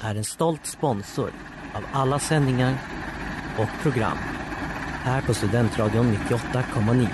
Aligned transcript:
är 0.00 0.14
en 0.14 0.24
stolt 0.24 0.66
sponsor 0.66 1.32
av 1.74 1.84
alla 1.92 2.18
sändningar 2.18 2.78
och 3.58 3.82
program 3.82 4.18
här 5.02 5.22
på 5.22 5.34
Studentradion 5.34 6.16
98,9. 6.28 7.08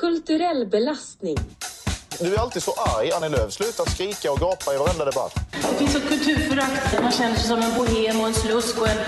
Kulturell 0.00 0.66
belastning. 0.66 1.38
Du 2.20 2.34
är 2.34 2.38
alltid 2.38 2.62
så 2.62 2.72
arg, 2.72 3.12
Annie 3.12 3.28
Lööf. 3.28 3.52
Sluta 3.52 3.84
skrika 3.84 4.32
och 4.32 4.38
gapa 4.38 4.74
i 4.74 4.78
varenda 4.78 5.04
debatt. 5.04 5.34
Det 5.50 5.78
finns 5.78 5.94
ett 5.94 6.08
kulturförakt. 6.08 7.02
Man 7.02 7.12
känner 7.12 7.36
sig 7.36 7.48
som 7.48 7.58
en 7.58 7.74
bohem 7.74 8.20
och 8.20 8.26
en 8.26 8.34
slusk 8.34 8.80
och 8.80 8.88
en... 8.88 8.98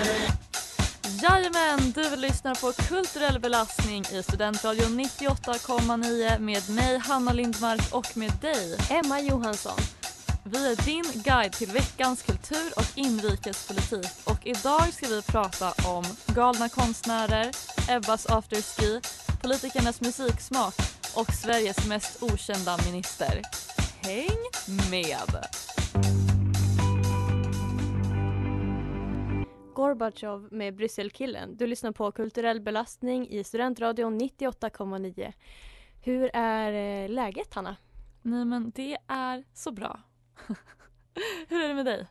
Jajamän, 1.23 1.91
du 1.91 2.15
lyssnar 2.15 2.55
på 2.55 2.71
Kulturell 2.71 3.39
belastning 3.39 4.03
i 4.13 4.23
Studentradion 4.23 4.99
98,9 4.99 6.39
med 6.39 6.69
mig 6.69 6.97
Hanna 6.97 7.33
Lindmark 7.33 7.93
och 7.93 8.17
med 8.17 8.31
dig 8.41 8.77
Emma 8.89 9.19
Johansson. 9.19 9.77
Vi 10.43 10.71
är 10.71 10.85
din 10.85 11.23
guide 11.23 11.51
till 11.51 11.71
veckans 11.71 12.23
kultur 12.23 12.73
och 12.75 12.97
inrikespolitik 12.97 14.11
och 14.23 14.47
idag 14.47 14.93
ska 14.93 15.07
vi 15.07 15.21
prata 15.21 15.73
om 15.89 16.03
galna 16.27 16.69
konstnärer, 16.69 17.51
Ebbas 17.89 18.25
afterski, 18.25 19.01
politikernas 19.41 20.01
musiksmak 20.01 20.75
och 21.13 21.33
Sveriges 21.33 21.87
mest 21.87 22.23
okända 22.23 22.77
minister. 22.85 23.41
Häng 24.01 24.39
med! 24.91 25.47
Gorbatjov 29.73 30.47
med 30.51 30.75
Brysselkillen. 30.75 31.57
Du 31.57 31.67
lyssnar 31.67 31.91
på 31.91 32.11
Kulturell 32.11 32.61
belastning 32.61 33.27
i 33.29 33.43
Studentradion 33.43 34.19
98,9. 34.21 35.33
Hur 36.03 36.29
är 36.33 37.03
eh, 37.03 37.09
läget 37.09 37.53
Hanna? 37.53 37.75
Nej 38.21 38.45
men 38.45 38.71
det 38.75 38.97
är 39.07 39.43
så 39.53 39.71
bra. 39.71 39.99
Hur 41.47 41.63
är 41.63 41.67
det 41.67 41.73
med 41.73 41.85
dig? 41.85 42.07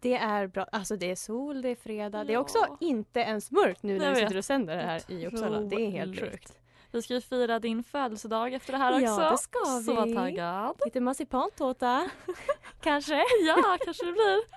Det 0.00 0.14
är 0.14 0.46
bra. 0.46 0.66
Alltså 0.72 0.96
det 0.96 1.10
är 1.10 1.16
sol, 1.16 1.62
det 1.62 1.68
är 1.68 1.76
fredag. 1.76 2.24
Det 2.24 2.32
är 2.32 2.34
Ja. 2.34 2.40
också 2.40 2.76
inte 2.80 3.20
ens 3.20 3.50
mörkt 3.50 3.82
nu 3.82 3.98
när 3.98 4.10
vi 4.14 4.16
sitter 4.20 4.36
och 4.38 4.44
sänder 4.44 4.76
det 4.76 4.82
här 4.82 5.02
i 5.08 5.26
Uppsala. 5.26 5.60
Det 5.60 5.76
är 5.76 5.90
helt 5.90 6.20
sjukt. 6.20 6.58
Vi 6.96 7.02
ska 7.02 7.14
ju 7.14 7.20
fira 7.20 7.58
din 7.58 7.84
födelsedag 7.84 8.52
efter 8.54 8.72
det 8.72 8.78
här 8.78 8.92
också. 8.92 9.22
Ja, 9.22 9.30
det 9.30 9.38
ska 9.38 9.58
Så 9.64 10.04
vi. 10.04 10.14
taggad. 10.14 10.80
Lite 10.84 11.00
marsipantårta. 11.00 12.10
Kanske. 12.80 13.24
Ja, 13.46 13.78
kanske 13.84 14.06
det 14.06 14.12
blir. 14.12 14.40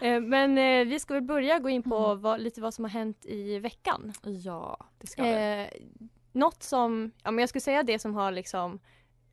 Eh, 0.00 0.20
Men 0.20 0.58
eh, 0.58 0.84
vi 0.86 0.98
ska 1.00 1.14
väl 1.14 1.22
börja 1.22 1.58
gå 1.58 1.68
in 1.68 1.82
på 1.82 1.96
Mm. 2.06 2.20
vad, 2.22 2.40
lite 2.40 2.60
vad 2.60 2.74
som 2.74 2.84
har 2.84 2.90
hänt 2.90 3.24
i 3.26 3.58
veckan. 3.58 4.12
Ja, 4.22 4.76
det 4.98 5.06
ska 5.06 5.22
vi. 5.22 5.60
Eh, 5.62 5.80
något 6.32 6.62
som, 6.62 7.12
ja 7.24 7.30
men 7.30 7.42
jag 7.42 7.48
skulle 7.48 7.60
säga 7.60 7.82
det 7.82 7.98
som 7.98 8.14
har 8.14 8.32
liksom, 8.32 8.80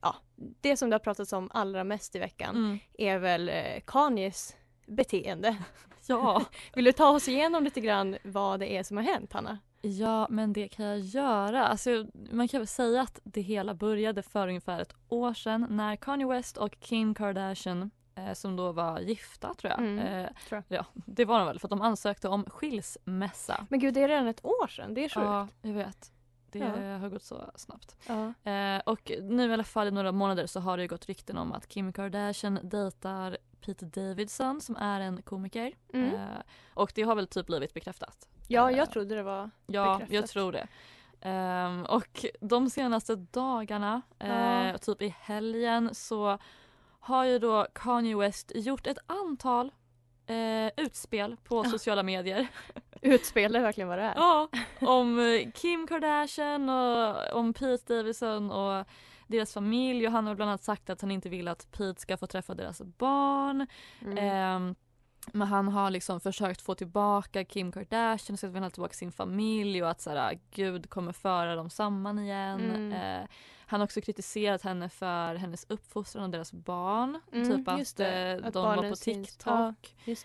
ja, 0.01 0.15
det 0.61 0.77
som 0.77 0.89
det 0.89 0.93
har 0.93 0.99
pratats 0.99 1.33
om 1.33 1.49
allra 1.53 1.83
mest 1.83 2.15
i 2.15 2.19
veckan 2.19 2.55
Mm. 2.55 2.79
är 2.97 3.17
väl 3.19 3.49
eh, 3.49 3.79
Kanyes 3.87 4.55
beteende. 4.87 5.55
Ja. 6.07 6.43
Vill 6.73 6.85
du 6.85 6.91
ta 6.91 7.09
oss 7.09 7.27
igenom 7.27 7.63
lite 7.63 7.81
grann 7.81 8.17
vad 8.23 8.59
det 8.59 8.77
är 8.77 8.83
som 8.83 8.97
har 8.97 9.03
hänt 9.03 9.33
Hanna? 9.33 9.57
Ja, 9.81 10.27
men 10.29 10.53
det 10.53 10.67
kan 10.67 10.85
jag 10.85 10.99
göra. 10.99 11.67
Alltså, 11.67 12.05
man 12.31 12.47
kan 12.47 12.59
väl 12.59 12.67
säga 12.67 13.01
att 13.01 13.19
det 13.23 13.41
hela 13.41 13.73
började 13.73 14.21
för 14.21 14.47
ungefär 14.47 14.79
ett 14.79 14.93
år 15.09 15.33
sedan 15.33 15.65
när 15.69 15.95
Kanye 15.95 16.27
West 16.27 16.57
och 16.57 16.79
Kim 16.79 17.15
Kardashian 17.15 17.91
eh, 18.15 18.33
som 18.33 18.55
då 18.55 18.71
var 18.71 18.99
gifta 18.99 19.53
tror 19.53 19.71
jag. 19.71 19.79
Mm, 19.79 19.99
Eh, 19.99 20.29
tror 20.49 20.63
Ja, 20.67 20.85
det 20.93 21.25
var 21.25 21.37
de 21.39 21.47
väl 21.47 21.59
för 21.59 21.67
att 21.67 21.69
de 21.69 21.81
ansökte 21.81 22.27
om 22.27 22.45
skilsmässa. 22.49 23.65
Men 23.69 23.79
gud 23.79 23.93
det 23.93 24.01
är 24.03 24.07
redan 24.07 24.27
ett 24.27 24.45
år 24.45 24.67
sedan, 24.67 24.93
det 24.93 25.01
är 25.05 25.09
sjukt. 25.09 25.25
Ja, 25.25 25.47
jag 25.61 25.73
vet. 25.73 26.11
Det 26.51 26.59
Ja. 26.59 26.97
har 26.97 27.09
gått 27.09 27.23
så 27.23 27.51
snabbt. 27.55 27.97
Ja. 28.07 28.51
Eh, 28.51 28.81
och 28.85 29.11
nu 29.21 29.49
i 29.49 29.53
alla 29.53 29.63
fall 29.63 29.87
i 29.87 29.91
några 29.91 30.11
månader 30.11 30.47
så 30.47 30.59
har 30.59 30.77
det 30.77 30.83
ju 30.83 30.89
gått 30.89 31.05
rykten 31.05 31.37
om 31.37 31.51
att 31.53 31.67
Kim 31.67 31.93
Kardashian 31.93 32.59
dejtar 32.63 33.37
Pete 33.65 33.85
Davidson 33.85 34.61
som 34.61 34.75
är 34.75 34.99
en 34.99 35.21
komiker. 35.21 35.73
Mm. 35.93 36.15
Eh, 36.15 36.21
och 36.73 36.91
det 36.95 37.01
har 37.01 37.15
väl 37.15 37.27
typ 37.27 37.45
blivit 37.45 37.73
bekräftat. 37.73 38.27
Ja, 38.49 38.71
Eh, 38.71 38.77
jag 38.77 38.91
trodde 38.91 39.15
det 39.15 39.23
var 39.23 39.49
Ja, 39.67 39.93
bekräftat. 39.93 40.13
jag 40.15 40.27
tror 40.29 40.51
det. 40.51 40.67
Ehm, 41.21 41.85
och 41.85 42.25
de 42.41 42.69
senaste 42.69 43.15
dagarna, 43.15 44.01
eh, 44.19 44.67
Ja. 44.67 44.77
typ 44.77 45.01
i 45.01 45.15
helgen 45.19 45.95
så 45.95 46.37
har 46.99 47.23
ju 47.25 47.39
då 47.39 47.67
Kanye 47.73 48.15
West 48.17 48.51
gjort 48.55 48.87
ett 48.87 48.97
antal 49.07 49.71
eh, 50.27 50.67
utspel 50.77 51.37
på 51.43 51.55
Ja. 51.65 51.69
sociala 51.69 52.03
medier. 52.03 52.47
Utspel 53.01 53.55
är 53.55 53.61
verkligen 53.61 53.87
vad 53.87 53.97
det 53.97 54.03
är. 54.03 54.13
Ja, 54.15 54.49
om 54.81 55.19
eh, 55.19 55.51
Kim 55.51 55.87
Kardashian 55.87 56.69
och 56.69 57.33
om 57.39 57.53
Pete 57.53 57.93
Davidson 57.95 58.51
och 58.51 58.85
deras 59.27 59.53
familj 59.53 60.05
och 60.07 60.11
han 60.13 60.27
har 60.27 60.35
bland 60.35 60.49
annat 60.51 60.63
sagt 60.63 60.89
att 60.89 61.01
han 61.01 61.11
inte 61.11 61.29
vill 61.29 61.47
att 61.47 61.71
Pete 61.71 62.01
ska 62.01 62.17
få 62.17 62.27
träffa 62.27 62.53
deras 62.53 62.81
barn. 62.81 63.67
Mm. 64.01 64.17
Ehm, 64.17 64.75
men 65.33 65.47
han 65.47 65.67
har 65.67 65.89
liksom 65.89 66.19
försökt 66.19 66.61
få 66.61 66.75
tillbaka 66.75 67.43
Kim 67.43 67.71
Kardashian 67.71 68.33
och 68.33 68.39
så 68.39 68.47
att 68.47 68.53
han 68.53 68.63
ha 68.63 68.69
tillbaka 68.69 68.93
sin 68.93 69.11
familj 69.11 69.83
och 69.83 69.89
att 69.89 70.01
så 70.01 70.09
här, 70.09 70.39
Gud 70.51 70.89
kommer 70.89 71.11
föra 71.13 71.55
dem 71.55 71.69
samman 71.69 72.19
igen. 72.19 72.75
Mm. 72.75 73.21
Eh, 73.21 73.27
han 73.65 73.79
har 73.79 73.85
också 73.85 74.01
kritiserat 74.01 74.61
henne 74.61 74.89
för 74.89 75.35
hennes 75.35 75.65
uppfostran 75.69 76.23
och 76.23 76.29
deras 76.29 76.53
barn. 76.53 77.21
Mm, 77.31 77.49
typ 77.49 77.67
att, 77.67 77.97
det. 77.97 78.31
eh, 78.31 78.47
Att 78.47 78.53
de 78.53 78.65
var 78.65 78.89
på. 78.89 78.95
TikTok. 78.95 79.95
Ja. 80.05 80.15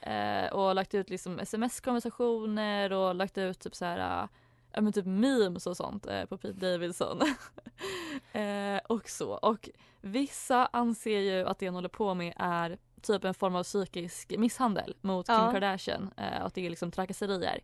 Eh, 0.00 0.52
och 0.52 0.74
lagt 0.74 0.94
ut 0.94 1.10
liksom 1.10 1.38
sms-konversationer 1.38 2.92
och 2.92 3.14
lagt 3.14 3.38
ut 3.38 3.60
typ 3.60 3.74
så 3.74 3.84
här 3.84 4.28
ja 4.72 4.80
men 4.80 4.92
typ 4.92 5.06
memes 5.06 5.66
och 5.66 5.76
sånt 5.76 6.06
eh, 6.06 6.24
på 6.24 6.38
Pete 6.38 6.72
Davidson. 6.72 7.20
eh, 8.32 8.80
och 8.88 9.08
så. 9.08 9.30
Och 9.30 9.68
vissa 10.00 10.66
anser 10.66 11.18
ju 11.18 11.48
att 11.48 11.58
det 11.58 11.66
han 11.66 11.74
håller 11.74 11.88
på 11.88 12.14
med 12.14 12.34
är 12.36 12.78
typ 13.04 13.24
en 13.24 13.34
form 13.34 13.56
av 13.56 13.62
psykisk 13.62 14.34
misshandel 14.38 14.94
mot 15.00 15.26
Kim 15.26 15.34
Ja. 15.34 15.52
Kardashian. 15.52 16.10
Eh, 16.16 16.40
och 16.40 16.46
att 16.46 16.54
det 16.54 16.66
är 16.66 16.70
liksom 16.70 16.90
trakasserier. 16.90 17.60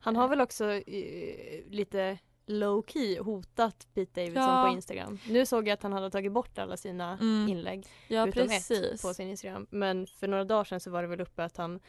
Han 0.00 0.16
har 0.16 0.28
väl 0.28 0.40
också 0.40 0.70
eh, 0.72 1.64
lite 1.70 2.18
low 2.46 2.84
key 2.88 3.18
hotat 3.20 3.86
Pete 3.94 4.20
Davidson 4.20 4.42
Ja. 4.42 4.64
på 4.68 4.72
Instagram. 4.72 5.18
Nu 5.28 5.46
såg 5.46 5.68
jag 5.68 5.74
att 5.74 5.82
han 5.82 5.92
hade 5.92 6.10
tagit 6.10 6.32
bort 6.32 6.58
alla 6.58 6.76
sina 6.76 7.18
Mm. 7.20 7.48
inlägg 7.48 7.86
Ja 8.08 8.28
utom 8.28 8.32
precis. 8.48 8.94
ett 8.94 9.02
på 9.02 9.14
sin 9.14 9.28
Instagram. 9.28 9.66
Men 9.70 10.06
för 10.06 10.28
några 10.28 10.44
dagar 10.44 10.64
sedan 10.64 10.80
så 10.80 10.90
var 10.90 11.02
det 11.02 11.08
väl 11.08 11.20
uppe 11.20 11.44
att 11.44 11.56
han 11.56 11.80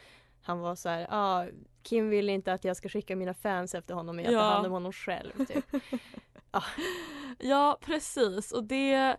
han 0.42 0.58
var 0.58 0.74
så 0.76 0.88
här, 0.88 1.06
ah, 1.10 1.46
Kim 1.82 2.08
vill 2.08 2.28
inte 2.28 2.52
att 2.52 2.64
jag 2.64 2.76
ska 2.76 2.88
skicka 2.88 3.16
mina 3.16 3.34
fans 3.34 3.74
efter 3.74 3.94
honom 3.94 4.16
men 4.16 4.24
jag 4.24 4.34
tar 4.34 4.38
Ja. 4.40 4.50
hand 4.54 4.66
om 4.66 4.72
honom 4.72 4.92
själv. 4.92 5.46
Typ. 5.46 5.64
Ja 7.38 7.78
precis 7.80 8.52
och 8.52 8.64
det 8.64 9.16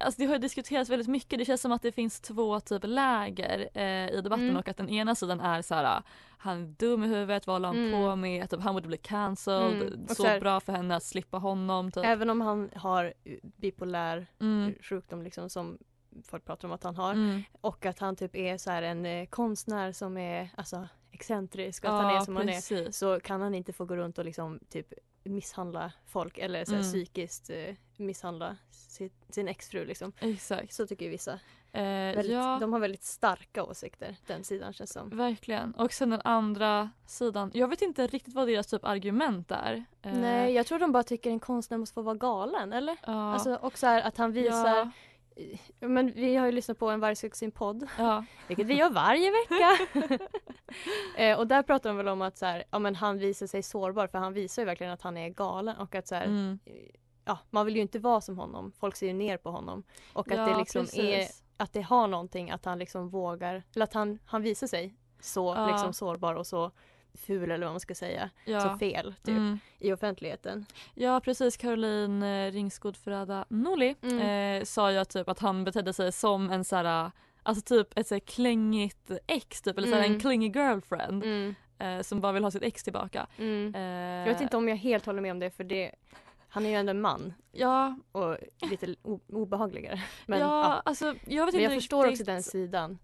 Alltså 0.00 0.20
det 0.22 0.26
har 0.26 0.38
diskuterats 0.38 0.90
väldigt 0.90 1.08
mycket. 1.08 1.38
Det 1.38 1.44
känns 1.44 1.60
som 1.60 1.72
att 1.72 1.82
det 1.82 1.92
finns 1.92 2.20
två 2.20 2.60
typ 2.60 2.82
läger 2.86 3.68
eh, 3.74 4.08
i 4.10 4.20
debatten 4.24 4.44
Mm. 4.44 4.56
och 4.56 4.68
att 4.68 4.76
den 4.76 4.88
ena 4.88 5.14
sidan 5.14 5.40
är 5.40 5.62
så 5.62 5.74
här 5.74 6.02
han 6.38 6.62
är 6.62 6.66
dum 6.66 7.04
i 7.04 7.06
huvudet, 7.08 7.46
vad 7.46 7.54
håller 7.54 7.68
han 7.68 7.76
Mm. 7.76 7.92
på 7.92 8.16
med? 8.16 8.50
Typ, 8.50 8.60
han 8.60 8.74
borde 8.74 8.88
bli 8.88 8.96
cancelled. 8.96 9.82
Mm. 9.82 10.08
Så 10.08 10.26
här- 10.26 10.40
bra 10.40 10.60
för 10.60 10.72
henne 10.72 10.96
att 10.96 11.02
slippa 11.02 11.38
honom. 11.38 11.90
Typ. 11.92 12.04
Även 12.04 12.30
om 12.30 12.40
han 12.40 12.70
har 12.76 13.12
bipolär 13.56 14.26
Mm. 14.40 14.74
sjukdom 14.82 15.22
liksom 15.22 15.50
som 15.50 15.78
folk 16.24 16.44
pratar 16.44 16.68
om 16.68 16.72
att 16.74 16.84
han 16.84 16.96
har. 16.96 17.12
Mm. 17.12 17.42
Och 17.60 17.86
att 17.86 17.98
han 17.98 18.16
typ 18.16 18.36
är 18.36 18.56
så 18.58 18.70
här 18.70 18.82
en 18.82 19.06
eh, 19.06 19.26
konstnär 19.26 19.92
som 19.92 20.16
är 20.16 20.48
alltså 20.56 20.88
excentrisk 21.10 21.84
och 21.84 21.90
att 21.90 22.02
han 22.02 22.14
Ja 22.14 22.20
är 22.20 22.24
som 22.24 22.36
han 22.36 22.48
är. 22.48 22.52
precis. 22.52 22.96
Så 22.96 23.20
kan 23.20 23.40
han 23.40 23.54
inte 23.54 23.72
få 23.72 23.84
gå 23.84 23.96
runt 23.96 24.18
och 24.18 24.24
liksom 24.24 24.58
typ 24.70 24.92
misshandla 25.24 25.92
folk 26.06 26.38
eller 26.38 26.64
så 26.64 26.72
Mm. 26.72 26.82
psykiskt 26.82 27.50
eh, 27.50 27.74
misshandla 27.96 28.56
sin, 28.70 29.10
sin 29.28 29.48
exfru 29.48 29.84
liksom. 29.84 30.12
Exakt. 30.20 30.72
Så 30.72 30.86
tycker 30.86 31.08
vissa. 31.08 31.32
Eh, 31.74 31.82
Väldigt, 31.82 32.32
ja, 32.32 32.58
De 32.60 32.72
har 32.72 32.80
väldigt 32.80 33.04
starka 33.04 33.64
åsikter, 33.64 34.16
den 34.26 34.44
sidan 34.44 34.72
känns 34.72 34.92
som. 34.92 35.16
verkligen. 35.16 35.72
Och 35.74 35.92
sen 35.92 36.10
den 36.10 36.20
andra 36.24 36.90
sidan. 37.06 37.50
Jag 37.54 37.68
vet 37.68 37.82
inte 37.82 38.06
riktigt 38.06 38.34
vad 38.34 38.48
deras 38.48 38.66
typ 38.66 38.84
argument 38.84 39.50
är. 39.50 39.84
Eh, 40.02 40.12
Nej, 40.14 40.52
jag 40.52 40.66
tror 40.66 40.78
de 40.78 40.92
bara 40.92 41.02
tycker 41.02 41.30
en 41.30 41.40
konstnär 41.40 41.78
måste 41.78 41.94
få 41.94 42.02
vara 42.02 42.14
galen, 42.16 42.72
eller? 42.72 42.96
ja, 43.06 43.32
Alltså 43.32 43.56
också 43.62 43.86
här 43.86 44.02
att 44.02 44.16
han 44.16 44.32
visar, 44.32 44.76
ja, 44.76 44.90
men 45.80 46.12
vi 46.12 46.36
har 46.36 46.46
ju 46.46 46.52
lyssnat 46.52 46.78
på 46.78 46.90
en 46.90 47.00
Vargsuccin-podd, 47.00 47.88
ja, 47.98 48.24
vilket 48.48 48.66
vi 48.66 48.74
gör 48.74 48.90
varje 48.90 49.30
vecka. 49.30 49.78
eh, 51.22 51.38
och 51.38 51.46
där 51.46 51.62
pratar 51.62 51.90
de 51.90 51.96
väl 51.96 52.08
om 52.08 52.22
att 52.22 52.38
så 52.38 52.46
här, 52.46 52.64
ja, 52.70 52.78
men 52.78 52.94
han 52.94 53.18
visar 53.18 53.46
sig 53.46 53.62
sårbar 53.62 54.06
för 54.06 54.18
han 54.18 54.32
visar 54.32 54.62
ju 54.62 54.66
verkligen 54.66 54.92
att 54.92 55.02
han 55.02 55.16
är 55.16 55.28
galen 55.28 55.76
och 55.76 55.94
att 55.94 56.08
så 56.08 56.14
här, 56.14 56.24
mm. 56.24 56.58
ja, 57.24 57.38
man 57.50 57.66
vill 57.66 57.76
ju 57.76 57.82
inte 57.82 57.98
vara 57.98 58.20
som 58.20 58.38
honom. 58.38 58.72
Folk 58.72 58.96
ser 58.96 59.06
ju 59.06 59.12
ner 59.12 59.36
på 59.36 59.50
honom. 59.50 59.82
Och 60.12 60.30
att 60.32 60.38
ja, 60.38 60.46
det 60.46 60.58
liksom 60.58 60.86
är, 60.92 61.28
att 61.56 61.72
det 61.72 61.82
har 61.82 62.06
någonting 62.06 62.50
att 62.50 62.64
han 62.64 62.78
liksom 62.78 63.08
vågar, 63.08 63.62
eller 63.74 63.84
att 63.84 63.94
han, 63.94 64.18
han 64.24 64.42
visar 64.42 64.66
sig 64.66 64.96
så 65.20 65.54
Ja. 65.56 65.66
liksom 65.66 65.92
sårbar 65.92 66.34
och 66.34 66.46
så 66.46 66.70
ful 67.14 67.50
eller 67.50 67.66
vad 67.66 67.72
man 67.72 67.80
ska 67.80 67.94
säga, 67.94 68.30
ja. 68.44 68.60
så 68.60 68.78
fel 68.78 69.14
typ 69.22 69.28
Mm. 69.28 69.58
i 69.78 69.92
offentligheten. 69.92 70.66
Ja 70.94 71.20
precis, 71.20 71.56
Caroline 71.56 72.22
eh, 72.22 72.52
Ringsgård 72.52 72.96
Ferrada 72.96 73.44
Noli 73.48 73.94
Mm. 74.02 74.18
eh, 74.60 74.64
sa 74.64 74.92
ju 74.92 74.98
att, 74.98 75.10
typ, 75.10 75.28
att 75.28 75.38
han 75.38 75.64
betedde 75.64 75.92
sig 75.92 76.12
som 76.12 76.50
en 76.50 76.64
så 76.64 76.76
här, 76.76 77.10
alltså 77.42 77.62
typ 77.64 77.98
ett 77.98 78.06
så 78.06 78.14
här 78.14 78.20
klängigt 78.20 79.10
ex 79.26 79.62
typ, 79.62 79.78
eller 79.78 79.88
så 79.88 79.94
här, 79.94 80.00
Mm. 80.02 80.14
en 80.14 80.20
clingy 80.20 80.48
girlfriend 80.48 81.24
Mm, 81.24 81.54
eh, 81.78 82.02
som 82.02 82.20
bara 82.20 82.32
vill 82.32 82.44
ha 82.44 82.50
sitt 82.50 82.62
ex 82.62 82.84
tillbaka. 82.84 83.26
mm. 83.38 83.74
Eh, 83.74 83.80
Jag 84.28 84.32
vet 84.32 84.40
inte 84.40 84.56
om 84.56 84.68
jag 84.68 84.76
helt 84.76 85.06
håller 85.06 85.20
med 85.22 85.30
om 85.32 85.38
det 85.38 85.50
för 85.50 85.64
det, 85.64 85.92
han 86.48 86.66
är 86.66 86.70
ju 86.70 86.76
ändå 86.76 86.90
en 86.90 87.00
man 87.00 87.34
Ja, 87.52 87.96
och 88.12 88.36
lite 88.70 88.94
obehagligare. 89.32 90.00
Men, 90.26 90.38
ja, 90.40 90.46
ja. 90.62 90.82
alltså 90.84 91.14
jag 91.26 91.52
Men 91.54 91.62
jag 91.62 91.72
förstår 91.74 92.08
också 92.08 92.24
den 92.24 92.42
sidan. 92.42 92.98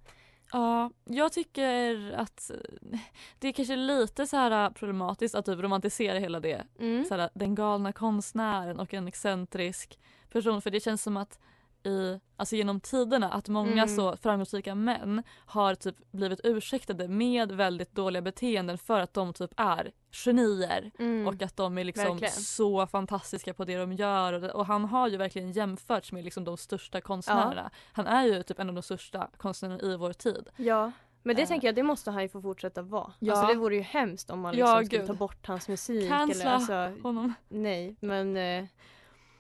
Ja, 0.53 0.91
jag 1.05 1.33
tycker 1.33 2.12
att 2.12 2.50
eh, 2.50 2.99
det 3.39 3.49
är 3.49 3.53
kanske 3.53 3.77
lite 3.77 4.27
så 4.27 4.37
här 4.37 4.71
problematiskt 4.71 5.35
att 5.35 5.47
typ 5.47 5.61
romantisera 5.61 6.19
hela 6.19 6.41
det. 6.41 6.67
Mm. 6.79 7.05
Så 7.05 7.15
här, 7.15 7.31
den 7.35 7.55
galna 7.55 7.93
konstnären 7.93 8.81
och 8.81 8.95
en 8.95 9.09
excentrisk 9.09 9.99
person. 10.33 10.62
För 10.62 10.71
det 10.71 10.81
känns 10.81 11.03
som 11.03 11.17
att 11.17 11.39
i, 11.84 12.20
alltså 12.36 12.56
genom 12.56 12.80
tiderna 12.80 13.30
att 13.32 13.48
många 13.48 13.72
Mm. 13.82 13.88
så 13.88 14.16
framgångsrika 14.16 14.75
män 14.75 15.22
har 15.46 15.75
typ 15.75 15.96
blivit 16.12 16.40
ursäktade 16.44 17.08
med 17.08 17.52
väldigt 17.52 17.94
dåliga 17.94 18.22
beteenden 18.22 18.78
för 18.78 19.00
att 19.00 19.14
de 19.14 19.32
typ 19.32 19.50
är 19.56 19.92
genier 20.12 20.90
Mm. 20.98 21.26
och 21.26 21.42
att 21.42 21.56
de 21.56 21.78
är 21.78 21.84
liksom 21.84 22.04
Verkligen. 22.04 22.32
så 22.32 22.86
fantastiska 22.86 23.54
på 23.54 23.64
det 23.64 23.76
de 23.76 23.92
gör 23.92 24.32
och, 24.32 24.50
och 24.50 24.66
han 24.66 24.84
har 24.84 25.08
ju 25.08 25.16
verkligen 25.16 25.52
jämförts 25.52 26.12
med 26.12 26.25
liksom 26.25 26.44
de 26.44 26.56
största 26.56 27.00
konstnärerna. 27.00 27.70
Han 27.92 28.06
är 28.06 28.25
ju 28.25 28.42
typ 28.42 28.58
en 28.58 28.69
av 28.69 28.75
de 28.75 28.82
största 28.82 29.28
konstnärerna 29.36 29.80
i 29.82 29.96
vår 29.96 30.12
tid. 30.12 30.48
Ja, 30.56 30.92
men 31.22 31.36
det 31.36 31.42
Eh. 31.42 31.48
tänker 31.48 31.69
jag, 31.69 31.75
det 31.75 31.82
måste 31.82 32.10
han 32.10 32.22
ju 32.22 32.28
få 32.28 32.42
fortsätta 32.42 32.82
vara. 32.82 33.12
Ja. 33.19 33.32
Alltså 33.32 33.46
det 33.54 33.60
vore 33.60 33.75
ju 33.76 33.80
hemskt 33.82 34.30
om 34.30 34.40
man 34.40 34.56
Ja, 34.56 34.66
liksom 34.78 34.86
skulle 34.86 34.98
gud. 35.00 35.06
ta 35.06 35.14
bort 35.14 35.46
hans 35.46 35.69
musik. 35.69 36.08
Cancella 36.08 36.42
Eller, 36.44 36.54
alltså, 36.54 37.02
Honom. 37.02 37.34
nej, 37.48 37.96
men 38.00 38.36
eh, 38.36 38.64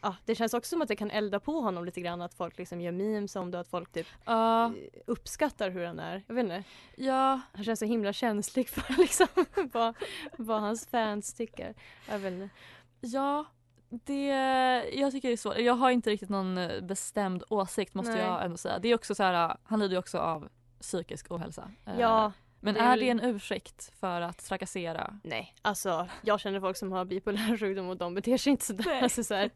ja, 0.00 0.16
det 0.24 0.34
känns 0.34 0.54
också 0.54 0.68
som 0.68 0.82
att 0.82 0.88
det 0.88 0.96
kan 0.96 1.10
elda 1.10 1.40
på 1.40 1.60
honom 1.60 1.84
lite 1.84 2.00
grann. 2.00 2.22
Att 2.22 2.34
folk 2.34 2.58
liksom 2.58 2.80
gör 2.80 2.92
memes 2.92 3.36
om 3.36 3.50
det, 3.50 3.60
att 3.60 3.68
folk 3.68 3.92
typ 3.92 4.06
eh, 4.26 4.70
uppskattar 5.06 5.70
hur 5.70 5.84
han 5.84 5.98
är. 5.98 6.22
Jag 6.26 6.34
vet 6.34 6.42
inte, 6.44 6.64
ja, 6.96 7.40
han 7.52 7.64
känns 7.64 7.78
så 7.78 7.84
himla 7.86 8.12
känslig 8.12 8.68
för 8.68 8.98
liksom 8.98 9.26
vad, 9.72 9.94
vad 10.36 10.60
hans 10.60 10.86
fans 10.86 11.34
tycker. 11.34 11.74
Jag 12.08 12.18
vet 12.18 12.32
inte. 12.32 12.48
ja. 13.00 13.44
Det, 13.90 14.26
jag 14.92 15.12
tycker 15.12 15.28
det 15.28 15.34
är 15.34 15.36
svårt. 15.36 15.58
Jag 15.58 15.74
har 15.74 15.90
inte 15.90 16.10
riktigt 16.10 16.28
någon 16.28 16.58
eh, 16.58 16.80
bestämd 16.80 17.42
åsikt 17.48 17.94
måste 17.94 18.12
Nej. 18.12 18.22
jag 18.22 18.44
ändå 18.44 18.56
säga. 18.56 18.78
Det 18.78 18.88
är 18.88 18.94
också 18.94 19.14
så 19.14 19.22
här, 19.22 19.56
han 19.64 19.78
lider 19.80 19.92
ju 19.92 19.98
också 19.98 20.18
av 20.18 20.48
psykisk 20.80 21.30
ohälsa. 21.30 21.70
Eh, 21.86 22.00
Ja, 22.00 22.32
Men 22.60 22.74
det 22.74 22.80
är 22.80 22.92
är 22.92 22.96
det 22.96 23.08
en 23.08 23.20
ursäkt 23.20 23.92
för 24.00 24.20
att 24.20 24.44
trakassera? 24.44 25.14
nej, 25.22 25.54
alltså 25.62 26.08
jag 26.22 26.40
känner 26.40 26.60
folk 26.60 26.76
som 26.76 26.92
har 26.92 27.04
bipolär 27.04 27.56
sjukdom 27.58 27.88
och 27.88 27.96
de 27.96 28.14
beter 28.14 28.38
sig 28.38 28.50
inte 28.50 28.64
sådär. 28.64 29.02
Alltså, 29.02 29.24
så 29.24 29.34
här, 29.34 29.50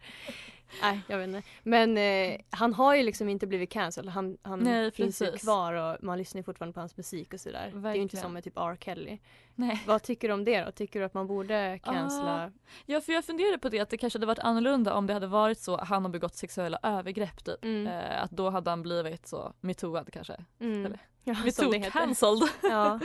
nej, 0.82 1.00
jag 1.08 1.18
vet 1.18 1.28
inte. 1.28 1.42
Men 1.62 1.98
eh, 1.98 2.40
han 2.50 2.74
har 2.74 2.94
ju 2.94 3.02
liksom 3.02 3.28
inte 3.28 3.46
blivit 3.46 3.70
cancelled. 3.70 4.12
Han, 4.12 4.38
han 4.42 4.58
Nej, 4.58 4.90
finns 4.90 5.22
ju 5.22 5.32
kvar 5.32 5.72
och 5.72 5.96
man 6.02 6.18
lyssnar 6.18 6.42
fortfarande 6.42 6.74
på 6.74 6.80
hans 6.80 6.96
musik 6.96 7.34
och 7.34 7.40
sådär. 7.40 7.72
Det 7.74 7.88
är 7.88 7.94
ju 7.94 8.02
inte 8.02 8.16
som 8.16 8.32
med 8.32 8.44
typ 8.44 8.56
R. 8.58 8.76
Kelly. 8.80 9.18
Nej. 9.54 9.82
Vad 9.86 10.02
tycker 10.02 10.28
du 10.28 10.34
om 10.34 10.44
det 10.44 10.64
då? 10.64 10.70
Tycker 10.72 11.00
du 11.00 11.06
att 11.06 11.14
man 11.14 11.26
borde 11.26 11.78
cancella? 11.84 12.52
Ja 12.86 13.00
för 13.00 13.12
jag 13.12 13.24
funderade 13.24 13.58
på 13.58 13.68
det 13.68 13.80
att 13.80 13.90
det 13.90 13.96
kanske 13.96 14.16
hade 14.18 14.26
varit 14.26 14.38
annorlunda 14.38 14.94
om 14.94 15.06
det 15.06 15.12
hade 15.14 15.26
varit 15.26 15.58
så 15.60 15.74
att 15.76 15.88
han 15.88 16.02
har 16.04 16.10
begått 16.10 16.34
sexuella 16.34 16.78
övergrepp 16.82 17.44
typ. 17.44 17.64
Mm. 17.64 17.86
Eh, 17.86 18.22
att 18.22 18.30
då 18.30 18.50
hade 18.50 18.70
han 18.70 18.82
blivit 18.82 19.26
så 19.26 19.52
metooad 19.60 20.12
kanske. 20.12 20.44
Mm. 20.60 20.86
eller- 20.86 20.98
Ja, 21.24 21.34
som 21.34 21.44
det 21.44 21.46
Metoo 21.46 21.72
heter. 21.72 21.90
cancelled. 21.90 22.48
Ja. 22.62 23.00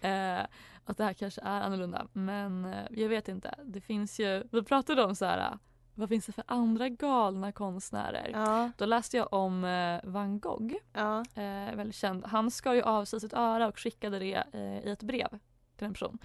eh, 0.08 0.46
att 0.84 0.96
det 0.96 1.04
här 1.04 1.12
kanske 1.12 1.40
är 1.40 1.60
annorlunda. 1.60 2.06
Men 2.12 2.64
eh, 2.64 2.84
jag 2.90 3.08
vet 3.08 3.28
inte. 3.28 3.54
Det 3.64 3.80
finns 3.80 4.20
ju, 4.20 4.44
vi 4.52 4.62
pratade 4.62 5.04
om 5.04 5.14
så 5.14 5.24
här. 5.24 5.58
Vad 5.98 6.08
finns 6.08 6.26
det 6.26 6.32
för 6.32 6.44
andra 6.46 6.88
galna 6.88 7.52
konstnärer? 7.52 8.30
Ja, 8.32 8.70
Då 8.78 8.84
läste 8.86 9.16
jag 9.16 9.32
om 9.32 9.64
eh, 9.64 10.00
van 10.04 10.40
Gogh, 10.40 10.74
ja. 10.92 11.18
eh, 11.34 11.76
väldigt 11.76 11.94
känd. 11.96 12.24
Han 12.24 12.50
skar 12.50 12.74
ju 12.74 12.82
av 12.82 13.04
sig 13.04 13.20
sitt 13.20 13.32
öra 13.32 13.68
och 13.68 13.78
skickade 13.78 14.18
det 14.18 14.44
eh, 14.52 14.78
i 14.86 14.90
ett 14.90 15.02
brev 15.02 15.28
till 15.76 15.86
en 15.86 15.92
person. 15.92 16.18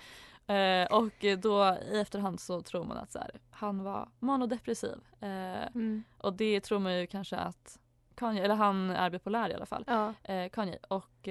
Eh, 0.48 0.86
och 0.98 1.40
då 1.42 1.78
i 1.92 2.00
efterhand 2.00 2.40
så 2.40 2.62
tror 2.62 2.84
man 2.84 2.98
att 2.98 3.12
så 3.12 3.20
här, 3.20 3.32
han 3.52 3.84
var 3.84 4.10
manodepressiv. 4.20 4.98
Eh, 5.20 5.68
Mm. 5.76 6.04
och 6.18 6.34
det 6.34 6.62
tror 6.62 6.80
man 6.80 7.00
ju 7.00 7.08
kanske 7.08 7.38
att 7.38 7.80
Kanye, 8.16 8.44
eller 8.44 8.56
han 8.56 8.90
är 8.90 9.10
bipolär 9.10 9.50
i 9.50 9.54
alla 9.54 9.66
fall, 9.66 9.84
ja. 9.88 10.14
eh, 10.24 10.50
Kanye. 10.50 10.78
Och 10.88 11.28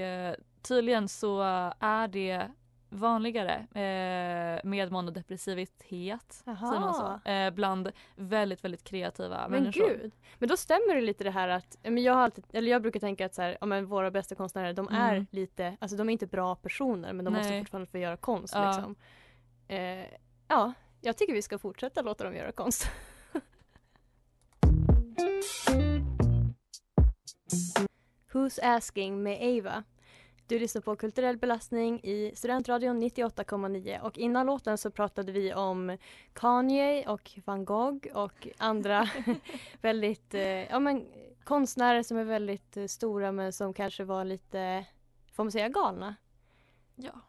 tydligen 0.63 1.09
så 1.09 1.41
är 1.81 2.09
det 2.09 2.49
vanligare 2.91 3.55
eh, 3.55 4.69
med 4.69 4.93
monodepressivitet 4.93 6.33
säger 6.45 6.81
man 6.81 6.95
så, 6.95 7.31
eh, 7.31 7.51
bland 7.51 7.93
väldigt 8.17 8.65
väldigt 8.65 8.85
kreativa 8.85 9.49
Men 9.49 9.63
människor. 9.63 9.89
gud. 9.89 10.13
Men 10.39 10.49
då 10.49 10.57
stämmer 10.57 10.95
det 10.95 11.01
lite 11.01 11.25
det 11.25 11.31
här 11.31 11.49
att, 11.49 11.77
ja, 11.83 11.91
men 11.91 12.03
jag 12.03 12.15
har 12.15 12.21
alltid, 12.23 12.45
eller 12.53 12.71
jag 12.71 12.83
brukar 12.83 13.01
tänka 13.01 13.27
att 13.27 13.35
så 13.35 13.43
här, 13.43 13.57
ja, 13.61 13.67
men 13.67 13.87
våra 13.87 14.11
bästa 14.11 14.35
konstnärer 14.35 14.73
de 14.73 14.89
är 14.89 15.15
Mm. 15.15 15.27
lite, 15.31 15.77
alltså 15.81 15.97
de 15.97 16.09
är 16.09 16.13
inte 16.13 16.27
bra 16.27 16.55
personer 16.55 17.13
men 17.13 17.25
de 17.25 17.35
måste 17.35 17.51
Nej. 17.51 17.61
fortfarande 17.61 17.91
få 17.91 17.99
göra 17.99 18.17
konst 18.17 18.55
Ja. 18.55 18.67
liksom. 18.67 18.97
Eh, 19.69 20.07
ja, 20.49 20.73
jag 21.01 21.17
tycker 21.17 21.33
vi 21.33 21.43
ska 21.43 21.59
fortsätta 21.59 22.03
låta 22.03 22.25
dem 22.25 22.35
göra 22.35 22.53
konst. 22.53 22.87
Who's 28.33 28.59
asking 28.63 29.23
med 29.23 29.39
Ava. 29.43 29.85
Du 30.51 30.59
lyssnar 30.59 30.83
på 30.83 30.97
Kulturell 30.97 31.37
belastning 31.37 32.01
i 32.03 32.33
Studentradion 32.35 33.03
98,9 33.03 34.01
och 34.01 34.19
innan 34.19 34.47
låten 34.47 34.79
så 34.79 34.91
pratade 34.91 35.33
vi 35.33 35.55
om 35.55 35.99
Kanye 36.33 37.09
och 37.09 37.31
van 37.45 37.65
Gogh 37.65 38.17
och 38.17 38.49
andra 38.59 39.09
väldigt, 39.81 40.35
eh, 40.35 40.43
ja 40.43 40.79
men 40.79 41.07
konstnärer 41.45 42.03
som 42.03 42.17
är 42.17 42.25
väldigt 42.25 42.77
eh, 42.77 42.87
stora 42.87 43.33
men 43.33 43.53
som 43.53 43.75
kanske 43.75 44.05
var 44.05 44.25
lite, 44.25 44.85
får 45.33 45.45
man 45.45 45.53
säga 45.53 45.69
galna? 45.69 46.15
Ja. 46.97 47.21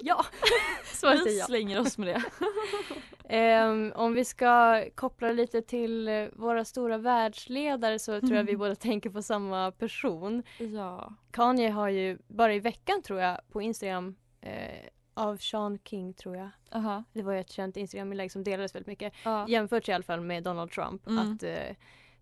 Ja, 0.00 0.24
svaret 0.84 1.20
är 1.20 1.24
Vi 1.24 1.38
ja. 1.38 1.46
slänger 1.46 1.80
oss 1.80 1.98
med 1.98 2.08
det. 2.08 2.22
Ehm, 3.28 3.92
om 3.96 4.14
vi 4.14 4.24
ska 4.24 4.84
koppla 4.94 5.32
lite 5.32 5.62
till 5.62 6.08
eh, 6.08 6.26
våra 6.32 6.64
stora 6.64 6.98
världsledare 6.98 7.98
så 7.98 8.20
tror 8.20 8.34
jag 8.34 8.44
vi 8.44 8.50
Mm. 8.52 8.58
båda 8.58 8.74
tänker 8.74 9.10
på 9.10 9.22
samma 9.22 9.70
person. 9.72 10.42
ja. 10.58 11.12
Kanye 11.30 11.70
har 11.70 11.88
ju 11.88 12.18
bara 12.28 12.54
i 12.54 12.60
veckan 12.60 13.02
tror 13.02 13.20
jag 13.20 13.38
på 13.52 13.62
Instagram 13.62 14.16
eh, 14.40 14.88
av 15.14 15.36
Sean 15.36 15.78
King 15.84 16.14
tror 16.14 16.36
jag. 16.36 16.48
Aha. 16.72 17.04
Det 17.12 17.22
var 17.22 17.32
ju 17.32 17.40
ett 17.40 17.50
känt 17.50 17.76
Instagram-inlägg 17.76 18.32
som 18.32 18.44
delades 18.44 18.74
väldigt 18.74 18.86
mycket. 18.86 19.12
Ja. 19.24 19.48
Jämfört 19.48 19.88
i 19.88 19.92
alla 19.92 20.02
fall 20.04 20.20
med 20.20 20.42
Donald 20.42 20.70
Trump. 20.70 21.06
Mm. 21.06 21.18
Att 21.34 21.42
eh, 21.42 21.76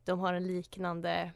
de 0.05 0.21
har 0.21 0.35
en 0.35 0.47
liknande 0.47 1.31